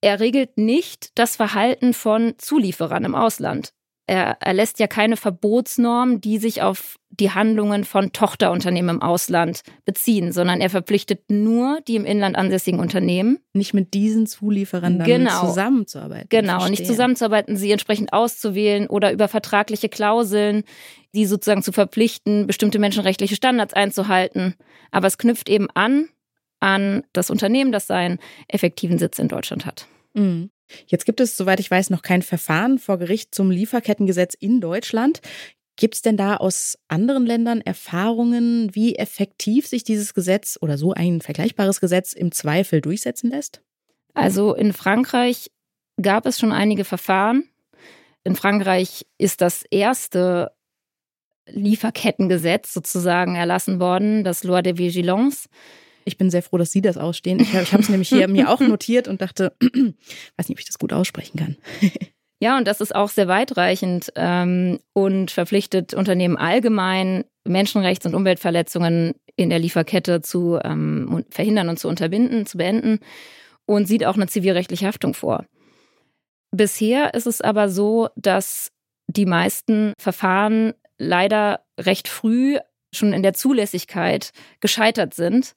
Er 0.00 0.20
regelt 0.20 0.56
nicht 0.56 1.10
das 1.16 1.36
Verhalten 1.36 1.92
von 1.92 2.34
Zulieferern 2.38 3.04
im 3.04 3.14
Ausland 3.14 3.72
er 4.06 4.36
erlässt 4.40 4.80
ja 4.80 4.86
keine 4.86 5.16
Verbotsnorm, 5.16 6.20
die 6.20 6.38
sich 6.38 6.60
auf 6.60 6.96
die 7.10 7.30
Handlungen 7.30 7.84
von 7.84 8.12
Tochterunternehmen 8.12 8.96
im 8.96 9.02
Ausland 9.02 9.62
beziehen, 9.84 10.32
sondern 10.32 10.60
er 10.60 10.70
verpflichtet 10.70 11.30
nur 11.30 11.80
die 11.86 11.96
im 11.96 12.04
Inland 12.04 12.36
ansässigen 12.36 12.80
Unternehmen. 12.80 13.38
Nicht 13.52 13.74
mit 13.74 13.94
diesen 13.94 14.26
Zulieferern 14.26 14.98
dann 14.98 15.06
genau. 15.06 15.46
zusammenzuarbeiten. 15.46 16.26
Genau, 16.30 16.68
nicht 16.68 16.86
zusammenzuarbeiten, 16.86 17.56
sie 17.56 17.70
entsprechend 17.70 18.12
auszuwählen 18.12 18.88
oder 18.88 19.12
über 19.12 19.28
vertragliche 19.28 19.88
Klauseln, 19.88 20.64
die 21.14 21.26
sozusagen 21.26 21.62
zu 21.62 21.72
verpflichten, 21.72 22.46
bestimmte 22.46 22.78
menschenrechtliche 22.78 23.36
Standards 23.36 23.74
einzuhalten. 23.74 24.54
Aber 24.90 25.06
es 25.06 25.18
knüpft 25.18 25.48
eben 25.48 25.68
an 25.74 26.08
an 26.62 27.02
das 27.12 27.28
Unternehmen, 27.28 27.72
das 27.72 27.88
seinen 27.88 28.18
effektiven 28.46 28.98
Sitz 28.98 29.18
in 29.18 29.26
Deutschland 29.26 29.66
hat. 29.66 29.88
Mhm. 30.14 30.50
Jetzt 30.86 31.04
gibt 31.04 31.20
es, 31.20 31.36
soweit 31.36 31.60
ich 31.60 31.70
weiß, 31.70 31.90
noch 31.90 32.02
kein 32.02 32.22
Verfahren 32.22 32.78
vor 32.78 32.98
Gericht 32.98 33.34
zum 33.34 33.50
Lieferkettengesetz 33.50 34.34
in 34.34 34.60
Deutschland. 34.60 35.20
Gibt 35.76 35.94
es 35.94 36.02
denn 36.02 36.16
da 36.16 36.36
aus 36.36 36.78
anderen 36.88 37.26
Ländern 37.26 37.60
Erfahrungen, 37.60 38.74
wie 38.74 38.96
effektiv 38.96 39.66
sich 39.66 39.84
dieses 39.84 40.14
Gesetz 40.14 40.58
oder 40.60 40.76
so 40.76 40.92
ein 40.92 41.20
vergleichbares 41.20 41.80
Gesetz 41.80 42.12
im 42.12 42.30
Zweifel 42.30 42.80
durchsetzen 42.80 43.30
lässt? 43.30 43.62
Also 44.14 44.54
in 44.54 44.72
Frankreich 44.72 45.50
gab 46.00 46.26
es 46.26 46.38
schon 46.38 46.52
einige 46.52 46.84
Verfahren. 46.84 47.48
In 48.24 48.36
Frankreich 48.36 49.06
ist 49.18 49.40
das 49.40 49.64
erste 49.70 50.52
Lieferkettengesetz 51.46 52.72
sozusagen 52.72 53.34
erlassen 53.34 53.80
worden, 53.80 54.24
das 54.24 54.44
Loi 54.44 54.62
de 54.62 54.78
Vigilance. 54.78 55.48
Ich 56.04 56.18
bin 56.18 56.30
sehr 56.30 56.42
froh, 56.42 56.58
dass 56.58 56.72
Sie 56.72 56.82
das 56.82 56.96
ausstehen. 56.96 57.40
Ich, 57.40 57.54
ich 57.54 57.72
habe 57.72 57.82
es 57.82 57.88
nämlich 57.88 58.08
hier 58.08 58.28
mir 58.28 58.50
auch 58.50 58.60
notiert 58.60 59.08
und 59.08 59.20
dachte, 59.20 59.54
weiß 59.60 60.48
nicht, 60.48 60.56
ob 60.56 60.58
ich 60.58 60.66
das 60.66 60.78
gut 60.78 60.92
aussprechen 60.92 61.38
kann. 61.38 61.56
Ja, 62.42 62.58
und 62.58 62.66
das 62.66 62.80
ist 62.80 62.92
auch 62.92 63.08
sehr 63.08 63.28
weitreichend 63.28 64.12
ähm, 64.16 64.80
und 64.94 65.30
verpflichtet 65.30 65.94
Unternehmen 65.94 66.36
allgemein, 66.36 67.22
Menschenrechts- 67.46 68.04
und 68.04 68.16
Umweltverletzungen 68.16 69.14
in 69.36 69.48
der 69.48 69.60
Lieferkette 69.60 70.22
zu 70.22 70.58
ähm, 70.64 71.24
verhindern 71.30 71.68
und 71.68 71.78
zu 71.78 71.86
unterbinden, 71.86 72.44
zu 72.44 72.58
beenden 72.58 72.98
und 73.64 73.86
sieht 73.86 74.04
auch 74.04 74.16
eine 74.16 74.26
zivilrechtliche 74.26 74.88
Haftung 74.88 75.14
vor. 75.14 75.46
Bisher 76.50 77.14
ist 77.14 77.28
es 77.28 77.42
aber 77.42 77.68
so, 77.68 78.08
dass 78.16 78.72
die 79.06 79.26
meisten 79.26 79.92
Verfahren 80.00 80.74
leider 80.98 81.60
recht 81.78 82.08
früh 82.08 82.58
schon 82.92 83.12
in 83.12 83.22
der 83.22 83.34
Zulässigkeit 83.34 84.32
gescheitert 84.58 85.14
sind 85.14 85.54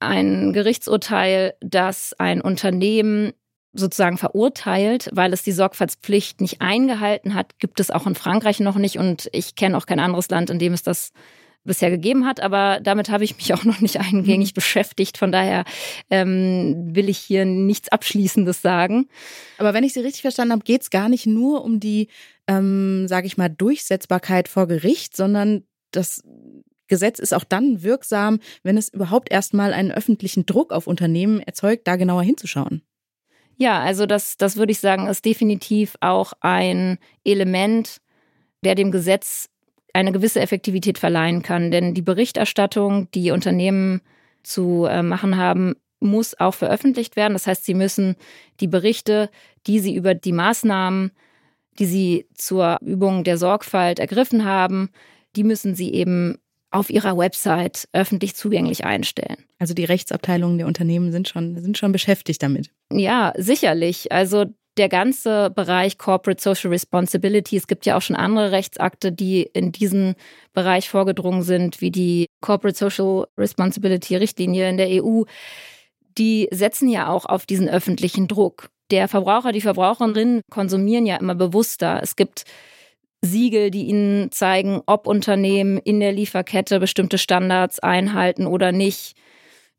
ein 0.00 0.52
Gerichtsurteil, 0.52 1.54
das 1.60 2.14
ein 2.18 2.40
Unternehmen 2.40 3.32
sozusagen 3.72 4.18
verurteilt, 4.18 5.10
weil 5.12 5.32
es 5.32 5.42
die 5.42 5.52
Sorgfaltspflicht 5.52 6.40
nicht 6.40 6.60
eingehalten 6.60 7.34
hat, 7.34 7.58
gibt 7.58 7.80
es 7.80 7.90
auch 7.90 8.06
in 8.06 8.14
Frankreich 8.14 8.60
noch 8.60 8.76
nicht 8.76 8.98
und 8.98 9.28
ich 9.32 9.54
kenne 9.54 9.76
auch 9.76 9.86
kein 9.86 10.00
anderes 10.00 10.30
Land, 10.30 10.50
in 10.50 10.58
dem 10.58 10.72
es 10.72 10.82
das 10.82 11.12
bisher 11.66 11.90
gegeben 11.90 12.24
hat, 12.24 12.40
aber 12.40 12.78
damit 12.80 13.10
habe 13.10 13.24
ich 13.24 13.36
mich 13.36 13.52
auch 13.54 13.64
noch 13.64 13.80
nicht 13.80 14.00
eingängig 14.00 14.52
mhm. 14.52 14.54
beschäftigt. 14.54 15.18
Von 15.18 15.32
daher 15.32 15.64
ähm, 16.10 16.94
will 16.94 17.08
ich 17.08 17.18
hier 17.18 17.44
nichts 17.44 17.90
Abschließendes 17.90 18.62
sagen. 18.62 19.08
Aber 19.58 19.74
wenn 19.74 19.84
ich 19.84 19.92
Sie 19.92 20.00
richtig 20.00 20.22
verstanden 20.22 20.52
habe, 20.52 20.64
geht 20.64 20.82
es 20.82 20.90
gar 20.90 21.08
nicht 21.08 21.26
nur 21.26 21.64
um 21.64 21.80
die, 21.80 22.08
ähm, 22.46 23.06
sage 23.08 23.26
ich 23.26 23.36
mal, 23.36 23.48
Durchsetzbarkeit 23.48 24.48
vor 24.48 24.66
Gericht, 24.66 25.16
sondern 25.16 25.64
das 25.90 26.22
Gesetz 26.88 27.18
ist 27.18 27.34
auch 27.34 27.44
dann 27.44 27.82
wirksam, 27.82 28.40
wenn 28.62 28.76
es 28.76 28.88
überhaupt 28.88 29.30
erstmal 29.30 29.72
einen 29.72 29.90
öffentlichen 29.90 30.46
Druck 30.46 30.72
auf 30.72 30.86
Unternehmen 30.86 31.40
erzeugt, 31.40 31.86
da 31.86 31.96
genauer 31.96 32.22
hinzuschauen. 32.22 32.82
Ja, 33.56 33.80
also 33.80 34.06
das, 34.06 34.36
das 34.36 34.56
würde 34.56 34.72
ich 34.72 34.80
sagen, 34.80 35.06
ist 35.06 35.24
definitiv 35.24 35.96
auch 36.00 36.34
ein 36.40 36.98
Element, 37.24 37.98
der 38.64 38.74
dem 38.74 38.90
Gesetz 38.90 39.48
eine 39.94 40.12
gewisse 40.12 40.40
Effektivität 40.40 40.98
verleihen 40.98 41.42
kann. 41.42 41.70
Denn 41.70 41.94
die 41.94 42.02
Berichterstattung, 42.02 43.10
die 43.12 43.30
Unternehmen 43.30 44.02
zu 44.42 44.84
äh, 44.84 45.02
machen 45.02 45.38
haben, 45.38 45.74
muss 46.00 46.38
auch 46.38 46.54
veröffentlicht 46.54 47.16
werden. 47.16 47.32
Das 47.32 47.46
heißt, 47.46 47.64
sie 47.64 47.74
müssen 47.74 48.16
die 48.60 48.68
Berichte, 48.68 49.30
die 49.66 49.80
sie 49.80 49.94
über 49.94 50.14
die 50.14 50.32
Maßnahmen, 50.32 51.12
die 51.78 51.86
sie 51.86 52.26
zur 52.34 52.78
Übung 52.82 53.24
der 53.24 53.38
Sorgfalt 53.38 53.98
ergriffen 53.98 54.44
haben, 54.44 54.90
die 55.34 55.44
müssen 55.44 55.74
sie 55.74 55.92
eben 55.92 56.38
auf 56.70 56.90
ihrer 56.90 57.16
Website 57.16 57.88
öffentlich 57.92 58.34
zugänglich 58.34 58.84
einstellen. 58.84 59.44
Also 59.58 59.74
die 59.74 59.84
Rechtsabteilungen 59.84 60.58
der 60.58 60.66
Unternehmen 60.66 61.12
sind 61.12 61.28
schon, 61.28 61.60
sind 61.60 61.78
schon 61.78 61.92
beschäftigt 61.92 62.42
damit. 62.42 62.70
Ja, 62.92 63.32
sicherlich. 63.36 64.12
Also 64.12 64.46
der 64.76 64.88
ganze 64.88 65.50
Bereich 65.50 65.96
Corporate 65.96 66.42
Social 66.42 66.70
Responsibility, 66.70 67.56
es 67.56 67.66
gibt 67.66 67.86
ja 67.86 67.96
auch 67.96 68.02
schon 68.02 68.16
andere 68.16 68.52
Rechtsakte, 68.52 69.10
die 69.10 69.42
in 69.42 69.72
diesen 69.72 70.14
Bereich 70.52 70.88
vorgedrungen 70.88 71.42
sind, 71.42 71.80
wie 71.80 71.90
die 71.90 72.26
Corporate 72.40 72.76
Social 72.76 73.26
Responsibility 73.38 74.16
Richtlinie 74.16 74.68
in 74.68 74.76
der 74.76 75.02
EU, 75.02 75.22
die 76.18 76.48
setzen 76.50 76.88
ja 76.88 77.08
auch 77.08 77.24
auf 77.24 77.46
diesen 77.46 77.68
öffentlichen 77.68 78.28
Druck. 78.28 78.68
Der 78.90 79.08
Verbraucher, 79.08 79.52
die 79.52 79.60
Verbraucherinnen 79.60 80.42
konsumieren 80.50 81.06
ja 81.06 81.16
immer 81.16 81.34
bewusster. 81.34 82.00
Es 82.02 82.16
gibt 82.16 82.44
Siegel, 83.26 83.70
die 83.70 83.86
Ihnen 83.86 84.30
zeigen, 84.32 84.80
ob 84.86 85.06
Unternehmen 85.06 85.78
in 85.78 86.00
der 86.00 86.12
Lieferkette 86.12 86.80
bestimmte 86.80 87.18
Standards 87.18 87.78
einhalten 87.78 88.46
oder 88.46 88.72
nicht. 88.72 89.16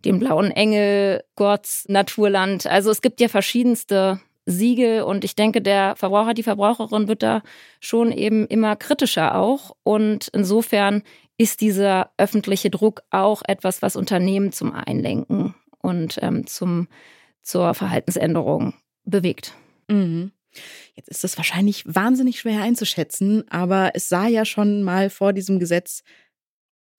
Den 0.06 0.20
blauen 0.20 0.52
Engel, 0.52 1.24
Gott, 1.36 1.68
Naturland. 1.88 2.68
Also 2.68 2.92
es 2.92 3.02
gibt 3.02 3.20
ja 3.20 3.28
verschiedenste 3.28 4.20
Siegel 4.46 5.02
und 5.02 5.24
ich 5.24 5.36
denke, 5.36 5.62
der 5.62 5.96
Verbraucher, 5.96 6.34
die 6.34 6.44
Verbraucherin 6.44 7.08
wird 7.08 7.24
da 7.24 7.42
schon 7.80 8.12
eben 8.12 8.48
immer 8.48 8.76
kritischer 8.76 9.36
auch. 9.36 9.76
Und 9.84 10.30
insofern 10.30 11.04
ist 11.38 11.62
dieser 11.62 12.12
öffentliche 12.18 12.70
Druck 12.70 13.02
auch 13.12 13.42
etwas, 13.48 13.82
was 13.82 13.96
Unternehmen 13.96 14.52
zum 14.52 14.74
Einlenken 14.74 15.54
und 15.82 16.18
ähm, 16.22 16.48
zum, 16.48 16.88
zur 17.42 17.74
Verhaltensänderung 17.74 18.74
bewegt. 19.04 19.54
Mhm. 19.88 20.32
Jetzt 20.96 21.10
ist 21.10 21.24
es 21.24 21.38
wahrscheinlich 21.38 21.84
wahnsinnig 21.86 22.40
schwer 22.40 22.62
einzuschätzen, 22.62 23.44
aber 23.50 23.92
es 23.94 24.10
sah 24.10 24.28
ja 24.28 24.46
schon 24.46 24.84
mal 24.84 25.10
vor 25.10 25.34
diesem 25.34 25.60
Gesetz 25.60 26.04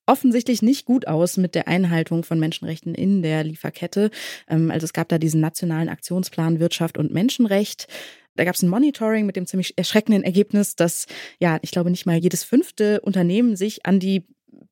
offensichtlich 0.07 0.63
nicht 0.63 0.87
gut 0.87 1.07
aus 1.07 1.37
mit 1.37 1.55
der 1.55 1.69
Einhaltung 1.69 2.25
von 2.25 2.41
Menschenrechten 2.41 2.95
in 2.95 3.23
der 3.23 3.45
Lieferkette. 3.45 4.11
Ähm, 4.49 4.71
also 4.71 4.85
es 4.85 4.93
gab 4.93 5.09
da 5.09 5.19
diesen 5.19 5.41
nationalen 5.41 5.89
Aktionsplan 5.89 6.61
Wirtschaft 6.61 6.99
und 6.99 7.13
Menschenrecht. 7.13 7.87
Da 8.35 8.45
gab 8.45 8.55
es 8.55 8.63
ein 8.63 8.71
Monitoring 8.71 9.27
mit 9.27 9.37
dem 9.37 9.47
ziemlich 9.47 9.77
erschreckenden 9.77 10.23
Ergebnis, 10.23 10.77
dass 10.77 11.07
ja, 11.41 11.59
ich 11.63 11.73
glaube 11.73 11.91
nicht 11.91 12.07
mal 12.07 12.17
jedes 12.17 12.45
fünfte 12.45 13.01
Unternehmen 13.01 13.57
sich 13.57 13.85
an 13.85 14.01
die 14.01 14.25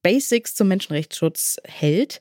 Basics 0.03 0.55
zum 0.55 0.68
Menschenrechtsschutz 0.68 1.57
hält. 1.64 2.20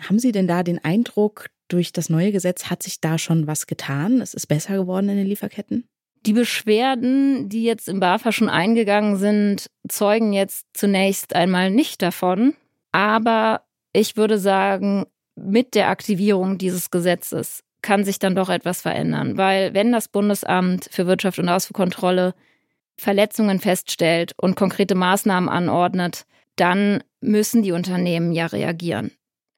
Haben 0.00 0.18
Sie 0.18 0.32
denn 0.32 0.46
da 0.46 0.62
den 0.62 0.82
Eindruck, 0.82 1.50
durch 1.68 1.92
das 1.92 2.10
neue 2.10 2.30
Gesetz 2.30 2.66
hat 2.66 2.82
sich 2.82 3.00
da 3.00 3.18
schon 3.18 3.46
was 3.46 3.66
getan? 3.66 4.20
Es 4.20 4.34
ist 4.34 4.46
besser 4.46 4.76
geworden 4.76 5.08
in 5.08 5.16
den 5.16 5.26
Lieferketten? 5.26 5.88
Die 6.26 6.32
Beschwerden, 6.32 7.48
die 7.48 7.64
jetzt 7.64 7.88
im 7.88 8.00
BAFA 8.00 8.32
schon 8.32 8.48
eingegangen 8.48 9.16
sind, 9.16 9.70
zeugen 9.88 10.32
jetzt 10.32 10.66
zunächst 10.72 11.34
einmal 11.34 11.70
nicht 11.70 12.00
davon. 12.00 12.54
Aber 12.92 13.62
ich 13.92 14.16
würde 14.16 14.38
sagen, 14.38 15.06
mit 15.36 15.74
der 15.74 15.88
Aktivierung 15.88 16.56
dieses 16.56 16.90
Gesetzes 16.90 17.62
kann 17.82 18.04
sich 18.04 18.18
dann 18.18 18.34
doch 18.34 18.48
etwas 18.48 18.80
verändern. 18.80 19.36
Weil 19.36 19.74
wenn 19.74 19.92
das 19.92 20.08
Bundesamt 20.08 20.88
für 20.90 21.06
Wirtschaft 21.06 21.38
und 21.38 21.48
Ausfuhrkontrolle 21.50 22.34
Verletzungen 22.96 23.60
feststellt 23.60 24.32
und 24.38 24.56
konkrete 24.56 24.94
Maßnahmen 24.94 25.50
anordnet, 25.50 26.24
dann 26.56 27.02
müssen 27.20 27.62
die 27.62 27.72
Unternehmen 27.72 28.32
ja 28.32 28.46
reagieren 28.46 29.10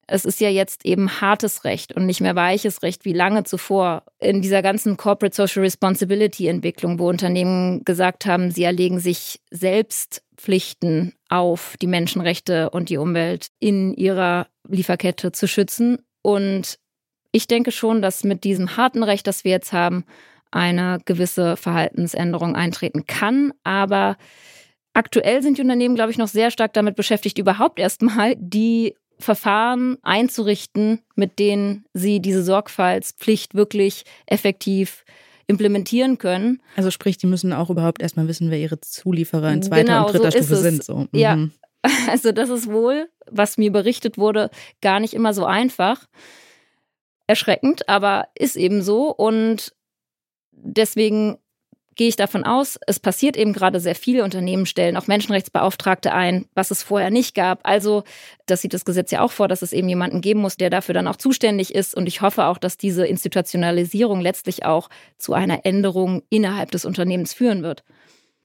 es 0.07 0.25
ist 0.25 0.41
ja 0.41 0.49
jetzt 0.49 0.85
eben 0.85 1.21
hartes 1.21 1.65
Recht 1.65 1.93
und 1.93 2.07
nicht 2.07 2.21
mehr 2.21 2.37
weiches 2.37 2.83
Recht 2.83 3.05
wie 3.05 3.13
lange 3.13 3.45
zuvor 3.45 4.05
in 4.19 4.41
dieser 4.41 4.63
ganzen 4.63 4.97
Corporate 4.97 5.35
Social 5.35 5.63
Responsibility 5.63 6.47
Entwicklung, 6.47 6.99
wo 6.99 7.09
Unternehmen 7.09 7.85
gesagt 7.85 8.27
haben, 8.27 8.51
sie 8.51 8.65
erlegen 8.65 9.01
sich 9.01 9.41
selbst 9.51 10.23
Pflichten 10.37 11.15
auf, 11.29 11.77
die 11.81 11.87
Menschenrechte 11.87 12.71
und 12.71 12.89
die 12.89 12.99
Umwelt 12.99 13.49
in 13.59 13.95
ihrer 13.95 14.47
Lieferkette 14.69 15.33
zu 15.33 15.49
schützen. 15.49 15.99
Und 16.23 16.79
ich 17.33 17.49
denke 17.49 17.73
schon, 17.73 18.03
dass 18.03 18.23
mit 18.23 18.45
diesem 18.45 18.77
harten 18.77 19.03
Recht, 19.03 19.27
das 19.27 19.45
wir 19.45 19.53
jetzt 19.53 19.73
haben, 19.73 20.05
eine 20.53 21.01
gewisse 21.05 21.57
Verhaltensänderung 21.57 22.55
eintreten 22.55 23.07
kann. 23.07 23.53
Aber 23.65 24.17
Aktuell 24.97 25.43
sind 25.43 25.59
die 25.59 25.61
Unternehmen, 25.61 25.95
glaube 25.95 26.11
ich, 26.11 26.17
noch 26.17 26.27
sehr 26.27 26.51
stark 26.51 26.73
damit 26.73 26.97
beschäftigt, 26.97 27.37
überhaupt 27.37 27.79
erstmal 27.79 28.35
die 28.39 28.95
Verfahren 29.19 29.99
einzurichten, 30.03 31.01
mit 31.15 31.39
denen 31.39 31.85
sie 31.95 32.21
diese 32.21 32.43
Sorgfaltspflicht 32.43 33.55
wirklich 33.55 34.05
effektiv 34.27 35.05
implementieren 35.47 36.19
können. 36.19 36.61
Also 36.77 36.91
sprich, 36.91 37.19
die 37.19 37.27
müssen 37.27 37.53
auch 37.53 37.71
überhaupt 37.71 38.03
erstmal 38.03 38.29
wissen, 38.29 38.51
wer 38.51 38.59
ihre 38.59 38.81
Zulieferer 38.81 39.53
in 39.53 39.63
zweiter 39.63 39.85
genau, 39.85 40.07
und 40.07 40.15
dritter 40.15 40.33
so 40.33 40.39
Stufe 40.39 40.57
sind. 40.57 40.85
So. 40.85 40.99
Mhm. 40.99 41.09
Ja, 41.13 41.39
also 42.09 42.33
das 42.33 42.51
ist 42.51 42.71
wohl, 42.71 43.09
was 43.31 43.59
mir 43.59 43.73
berichtet 43.73 44.19
wurde, 44.19 44.51
gar 44.83 45.01
nicht 45.01 45.15
immer 45.15 45.33
so 45.33 45.45
einfach. 45.45 46.07
Erschreckend, 47.29 47.89
aber 47.89 48.29
ist 48.39 48.57
eben 48.57 48.83
so. 48.83 49.11
Und 49.11 49.75
deswegen 50.53 51.39
gehe 51.97 52.09
ich 52.09 52.17
davon 52.17 52.45
aus, 52.45 52.79
es 52.87 53.01
passiert 53.01 53.37
eben 53.37 53.53
gerade 53.53 53.81
sehr 53.81 53.95
viele 53.95 54.23
Unternehmen 54.23 54.67
stellen 54.67 54.97
auch 54.97 55.07
Menschenrechtsbeauftragte 55.07 56.13
ein, 56.13 56.47
was 56.55 56.71
es 56.71 56.83
vorher 56.83 57.11
nicht 57.11 57.35
gab. 57.35 57.61
Also, 57.67 58.05
das 58.45 58.61
sieht 58.61 58.75
das 58.75 58.85
Gesetz 58.85 59.11
ja 59.11 59.23
auch 59.23 59.33
vor, 59.33 59.49
dass 59.49 59.63
es 59.63 59.73
eben 59.73 59.89
jemanden 59.89 60.21
geben 60.21 60.41
muss, 60.41 60.57
der 60.57 60.71
dafür 60.71 60.95
dann 60.95 61.09
auch 61.09 61.17
zuständig 61.17 61.75
ist. 61.75 61.95
Und 61.97 62.07
ich 62.07 62.21
hoffe 62.21 62.47
auch, 62.47 62.59
dass 62.59 62.77
diese 62.77 63.07
Institutionalisierung 63.07 64.21
letztlich 64.21 64.65
auch 64.65 64.89
zu 65.19 65.33
einer 65.33 65.65
Änderung 65.65 66.23
innerhalb 66.29 66.71
des 66.71 66.85
Unternehmens 66.85 67.33
führen 67.33 67.63
wird. 67.63 67.83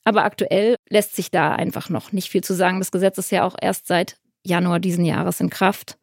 Aber 0.03 0.23
aktuell 0.23 0.75
lässt 0.89 1.15
sich 1.15 1.29
da 1.29 1.53
einfach 1.53 1.89
noch 1.89 2.11
nicht 2.11 2.29
viel 2.29 2.43
zu 2.43 2.53
sagen. 2.53 2.79
Das 2.79 2.91
Gesetz 2.91 3.17
ist 3.17 3.31
ja 3.31 3.45
auch 3.45 3.55
erst 3.61 3.85
seit 3.85 4.17
Januar 4.43 4.79
diesen 4.79 5.05
Jahres 5.05 5.39
in 5.39 5.49
Kraft. 5.49 5.97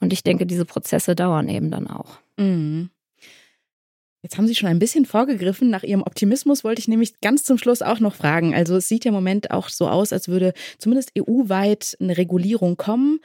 Und 0.00 0.12
ich 0.12 0.22
denke, 0.22 0.46
diese 0.46 0.64
Prozesse 0.64 1.14
dauern 1.14 1.48
eben 1.48 1.70
dann 1.70 1.88
auch. 1.88 2.18
Mhm. 2.36 2.90
Jetzt 4.22 4.36
haben 4.36 4.46
Sie 4.46 4.54
schon 4.54 4.68
ein 4.68 4.78
bisschen 4.78 5.06
vorgegriffen. 5.06 5.70
Nach 5.70 5.82
Ihrem 5.82 6.02
Optimismus 6.02 6.62
wollte 6.62 6.80
ich 6.80 6.88
nämlich 6.88 7.20
ganz 7.20 7.42
zum 7.42 7.56
Schluss 7.56 7.80
auch 7.80 8.00
noch 8.00 8.14
fragen. 8.14 8.54
Also 8.54 8.76
es 8.76 8.86
sieht 8.86 9.04
ja 9.04 9.10
im 9.10 9.14
Moment 9.14 9.50
auch 9.50 9.68
so 9.68 9.88
aus, 9.88 10.12
als 10.12 10.28
würde 10.28 10.52
zumindest 10.78 11.12
EU-weit 11.18 11.96
eine 12.00 12.16
Regulierung 12.16 12.76
kommen. 12.76 13.20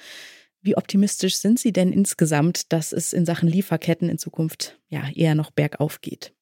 Wie 0.62 0.78
optimistisch 0.78 1.36
sind 1.36 1.60
Sie 1.60 1.74
denn 1.74 1.92
insgesamt, 1.92 2.72
dass 2.72 2.92
es 2.92 3.14
in 3.14 3.26
Sachen 3.26 3.50
Lieferketten 3.50 4.10
in 4.10 4.18
Zukunft 4.18 4.80
ja 4.88 5.04
eher 5.14 5.36
noch 5.36 5.52
bergauf 5.52 6.02
geht? 6.02 6.34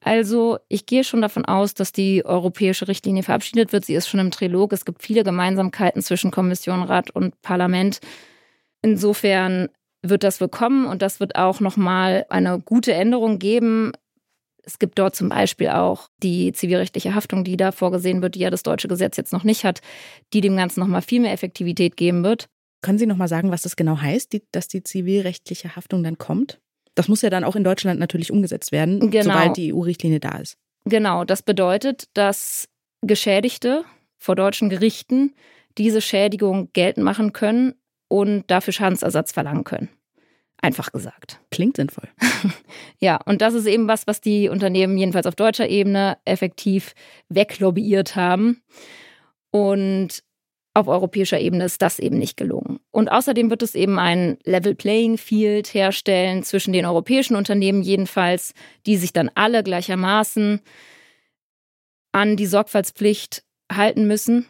Also 0.00 0.58
ich 0.68 0.86
gehe 0.86 1.04
schon 1.04 1.22
davon 1.22 1.44
aus, 1.44 1.74
dass 1.74 1.92
die 1.92 2.24
europäische 2.24 2.88
Richtlinie 2.88 3.22
verabschiedet 3.22 3.72
wird. 3.72 3.84
Sie 3.84 3.94
ist 3.94 4.08
schon 4.08 4.20
im 4.20 4.32
Trilog. 4.32 4.72
Es 4.72 4.84
gibt 4.84 5.02
viele 5.02 5.22
Gemeinsamkeiten 5.22 6.02
zwischen 6.02 6.32
Kommission, 6.32 6.82
Rat 6.82 7.10
und 7.10 7.40
Parlament. 7.42 8.00
Insofern 8.80 9.68
wird 10.02 10.24
das 10.24 10.40
willkommen 10.40 10.86
und 10.86 11.00
das 11.00 11.20
wird 11.20 11.36
auch 11.36 11.60
nochmal 11.60 12.26
eine 12.28 12.58
gute 12.58 12.92
Änderung 12.92 13.38
geben. 13.38 13.92
Es 14.64 14.78
gibt 14.78 14.98
dort 14.98 15.16
zum 15.16 15.28
Beispiel 15.28 15.68
auch 15.68 16.08
die 16.22 16.52
zivilrechtliche 16.52 17.14
Haftung, 17.14 17.44
die 17.44 17.56
da 17.56 17.72
vorgesehen 17.72 18.22
wird, 18.22 18.34
die 18.34 18.40
ja 18.40 18.50
das 18.50 18.62
deutsche 18.62 18.88
Gesetz 18.88 19.16
jetzt 19.16 19.32
noch 19.32 19.44
nicht 19.44 19.64
hat, 19.64 19.80
die 20.32 20.40
dem 20.40 20.56
Ganzen 20.56 20.80
nochmal 20.80 21.02
viel 21.02 21.20
mehr 21.20 21.32
Effektivität 21.32 21.96
geben 21.96 22.22
wird. 22.24 22.46
Können 22.80 22.98
Sie 22.98 23.06
nochmal 23.06 23.28
sagen, 23.28 23.50
was 23.50 23.62
das 23.62 23.76
genau 23.76 24.00
heißt, 24.00 24.32
die, 24.32 24.42
dass 24.50 24.68
die 24.68 24.82
zivilrechtliche 24.82 25.76
Haftung 25.76 26.02
dann 26.02 26.18
kommt? 26.18 26.60
Das 26.94 27.08
muss 27.08 27.22
ja 27.22 27.30
dann 27.30 27.44
auch 27.44 27.56
in 27.56 27.64
Deutschland 27.64 27.98
natürlich 27.98 28.30
umgesetzt 28.32 28.72
werden, 28.72 29.10
genau. 29.10 29.24
sobald 29.24 29.56
die 29.56 29.72
EU-Richtlinie 29.72 30.20
da 30.20 30.38
ist. 30.38 30.56
Genau, 30.84 31.24
das 31.24 31.42
bedeutet, 31.42 32.08
dass 32.14 32.68
Geschädigte 33.02 33.84
vor 34.18 34.34
deutschen 34.36 34.68
Gerichten 34.68 35.34
diese 35.78 36.00
Schädigung 36.00 36.70
geltend 36.72 37.04
machen 37.04 37.32
können, 37.32 37.74
und 38.12 38.44
dafür 38.50 38.74
Schadensersatz 38.74 39.32
verlangen 39.32 39.64
können. 39.64 39.88
Einfach 40.60 40.92
gesagt. 40.92 41.40
Klingt 41.50 41.76
sinnvoll. 41.76 42.08
ja, 42.98 43.18
und 43.24 43.40
das 43.40 43.54
ist 43.54 43.66
eben 43.66 43.88
was, 43.88 44.06
was 44.06 44.20
die 44.20 44.50
Unternehmen 44.50 44.98
jedenfalls 44.98 45.26
auf 45.26 45.34
deutscher 45.34 45.66
Ebene 45.66 46.18
effektiv 46.26 46.94
weglobbyiert 47.30 48.14
haben. 48.14 48.62
Und 49.50 50.22
auf 50.74 50.88
europäischer 50.88 51.40
Ebene 51.40 51.64
ist 51.64 51.80
das 51.80 51.98
eben 51.98 52.18
nicht 52.18 52.36
gelungen. 52.36 52.80
Und 52.90 53.10
außerdem 53.10 53.48
wird 53.48 53.62
es 53.62 53.74
eben 53.74 53.98
ein 53.98 54.36
Level 54.44 54.74
Playing 54.74 55.16
Field 55.16 55.72
herstellen 55.72 56.42
zwischen 56.42 56.74
den 56.74 56.84
europäischen 56.84 57.34
Unternehmen 57.34 57.80
jedenfalls, 57.80 58.52
die 58.84 58.98
sich 58.98 59.14
dann 59.14 59.30
alle 59.34 59.62
gleichermaßen 59.62 60.60
an 62.12 62.36
die 62.36 62.46
Sorgfaltspflicht 62.46 63.42
halten 63.70 64.06
müssen 64.06 64.46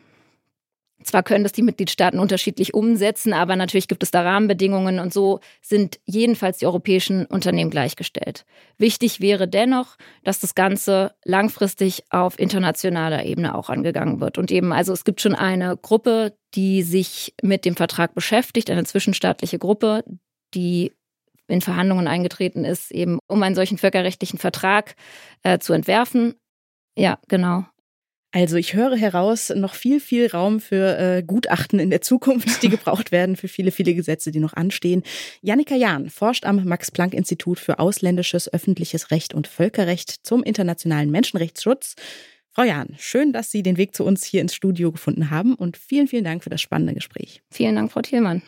zwar 1.07 1.23
können 1.23 1.45
das 1.45 1.53
die 1.53 1.62
Mitgliedstaaten 1.62 2.19
unterschiedlich 2.19 2.75
umsetzen, 2.75 3.33
aber 3.33 3.57
natürlich 3.57 3.88
gibt 3.88 4.03
es 4.03 4.11
da 4.11 4.23
Rahmenbedingungen 4.23 4.99
und 4.99 5.12
so 5.12 5.41
sind 5.61 6.01
jedenfalls 6.05 6.59
die 6.59 6.67
europäischen 6.67 7.27
Unternehmen 7.27 7.71
gleichgestellt. 7.71 8.45
Wichtig 8.79 9.21
wäre 9.21 9.49
dennoch, 9.49 9.97
dass 10.25 10.41
das 10.41 10.55
Ganze 10.55 11.15
langfristig 11.25 12.05
auf 12.11 12.38
internationaler 12.38 13.25
Ebene 13.25 13.55
auch 13.55 13.71
angegangen 13.71 14.21
wird. 14.21 14.38
Und 14.38 14.51
eben, 14.51 14.73
also 14.73 14.93
es 14.93 15.05
gibt 15.05 15.21
schon 15.21 15.35
eine 15.35 15.77
Gruppe, 15.77 16.37
die 16.55 16.83
sich 16.83 17.35
mit 17.43 17.65
dem 17.65 17.77
Vertrag 17.77 18.15
beschäftigt, 18.15 18.71
eine 18.71 18.85
zwischenstaatliche 18.85 19.59
Gruppe, 19.59 20.05
die 20.55 20.93
in 21.49 21.61
Verhandlungen 21.61 22.09
eingetreten 22.09 22.65
ist, 22.65 22.91
eben 22.91 23.19
um 23.27 23.43
einen 23.43 23.55
solchen 23.55 23.79
völkerrechtlichen 23.79 24.38
Vertrag 24.38 24.95
äh, 25.43 25.59
zu 25.59 25.73
entwerfen. 25.73 26.35
Ja, 26.97 27.19
genau. 27.29 27.65
Also 28.33 28.57
ich 28.57 28.73
höre 28.73 28.97
heraus 28.97 29.53
noch 29.55 29.75
viel, 29.75 30.01
viel 30.01 30.27
Raum 30.29 30.59
für 30.59 30.99
äh, 30.99 31.23
Gutachten 31.23 31.79
in 31.79 31.90
der 31.90 32.01
Zukunft, 32.01 32.62
die 32.62 32.68
gebraucht 32.71 33.12
werden 33.12 33.37
für 33.37 33.47
viele, 33.47 33.71
viele 33.71 33.95
Gesetze, 33.95 34.31
die 34.31 34.40
noch 34.40 34.55
anstehen. 34.55 35.03
Janika 35.42 35.75
Jahn 35.75 36.09
forscht 36.09 36.47
am 36.47 36.64
Max-Planck-Institut 36.64 37.61
für 37.61 37.79
ausländisches 37.79 38.53
öffentliches 38.53 39.11
Recht 39.11 39.35
und 39.35 39.47
Völkerrecht 39.47 40.27
zum 40.27 40.42
internationalen 40.42 41.11
Menschenrechtsschutz. 41.11 41.95
Frau 42.51 42.62
Jahn, 42.64 42.97
schön, 42.99 43.33
dass 43.33 43.51
Sie 43.51 43.62
den 43.62 43.77
Weg 43.77 43.95
zu 43.95 44.05
uns 44.05 44.25
hier 44.25 44.40
ins 44.40 44.55
Studio 44.55 44.92
gefunden 44.92 45.31
haben 45.31 45.55
und 45.55 45.77
vielen, 45.77 46.09
vielen 46.09 46.25
Dank 46.25 46.42
für 46.42 46.51
das 46.51 46.61
spannende 46.61 46.95
Gespräch. 46.95 47.42
Vielen 47.51 47.77
Dank, 47.77 47.92
Frau 47.92 48.01
Thielmann. 48.01 48.42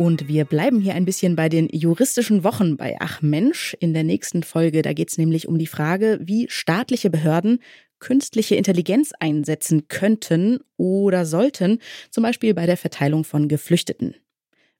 Und 0.00 0.28
wir 0.28 0.46
bleiben 0.46 0.80
hier 0.80 0.94
ein 0.94 1.04
bisschen 1.04 1.36
bei 1.36 1.50
den 1.50 1.68
juristischen 1.68 2.42
Wochen 2.42 2.78
bei 2.78 2.96
Ach 3.00 3.20
Mensch. 3.20 3.76
In 3.80 3.92
der 3.92 4.02
nächsten 4.02 4.42
Folge, 4.42 4.80
da 4.80 4.94
geht 4.94 5.10
es 5.10 5.18
nämlich 5.18 5.46
um 5.46 5.58
die 5.58 5.66
Frage, 5.66 6.18
wie 6.22 6.48
staatliche 6.48 7.10
Behörden 7.10 7.58
künstliche 7.98 8.54
Intelligenz 8.54 9.12
einsetzen 9.20 9.88
könnten 9.88 10.60
oder 10.78 11.26
sollten, 11.26 11.80
zum 12.10 12.22
Beispiel 12.22 12.54
bei 12.54 12.64
der 12.64 12.78
Verteilung 12.78 13.24
von 13.24 13.46
Geflüchteten. 13.46 14.14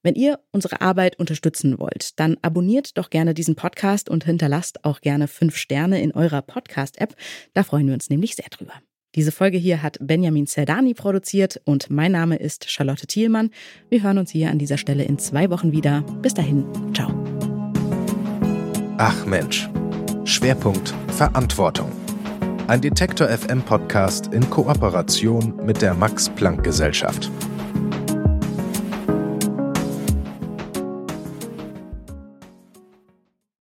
Wenn 0.02 0.14
ihr 0.14 0.38
unsere 0.52 0.80
Arbeit 0.80 1.18
unterstützen 1.18 1.78
wollt, 1.78 2.18
dann 2.18 2.38
abonniert 2.40 2.96
doch 2.96 3.10
gerne 3.10 3.34
diesen 3.34 3.56
Podcast 3.56 4.08
und 4.08 4.24
hinterlasst 4.24 4.86
auch 4.86 5.02
gerne 5.02 5.28
fünf 5.28 5.54
Sterne 5.54 6.00
in 6.00 6.12
eurer 6.12 6.40
Podcast-App. 6.40 7.14
Da 7.52 7.62
freuen 7.62 7.88
wir 7.88 7.92
uns 7.92 8.08
nämlich 8.08 8.36
sehr 8.36 8.48
drüber. 8.48 8.80
Diese 9.16 9.32
Folge 9.32 9.58
hier 9.58 9.82
hat 9.82 9.98
Benjamin 10.00 10.46
Zerdani 10.46 10.94
produziert 10.94 11.60
und 11.64 11.90
mein 11.90 12.12
Name 12.12 12.36
ist 12.36 12.70
Charlotte 12.70 13.08
Thielmann. 13.08 13.50
Wir 13.88 14.04
hören 14.04 14.18
uns 14.18 14.30
hier 14.30 14.50
an 14.50 14.58
dieser 14.58 14.78
Stelle 14.78 15.02
in 15.02 15.18
zwei 15.18 15.50
Wochen 15.50 15.72
wieder. 15.72 16.02
Bis 16.22 16.34
dahin, 16.34 16.64
ciao. 16.94 17.10
Ach 18.98 19.26
Mensch. 19.26 19.68
Schwerpunkt 20.24 20.94
Verantwortung. 21.08 21.90
Ein 22.68 22.82
Detektor 22.82 23.26
FM 23.28 23.62
Podcast 23.62 24.32
in 24.32 24.48
Kooperation 24.48 25.56
mit 25.66 25.82
der 25.82 25.94
Max 25.94 26.28
Planck 26.28 26.62
Gesellschaft. 26.62 27.28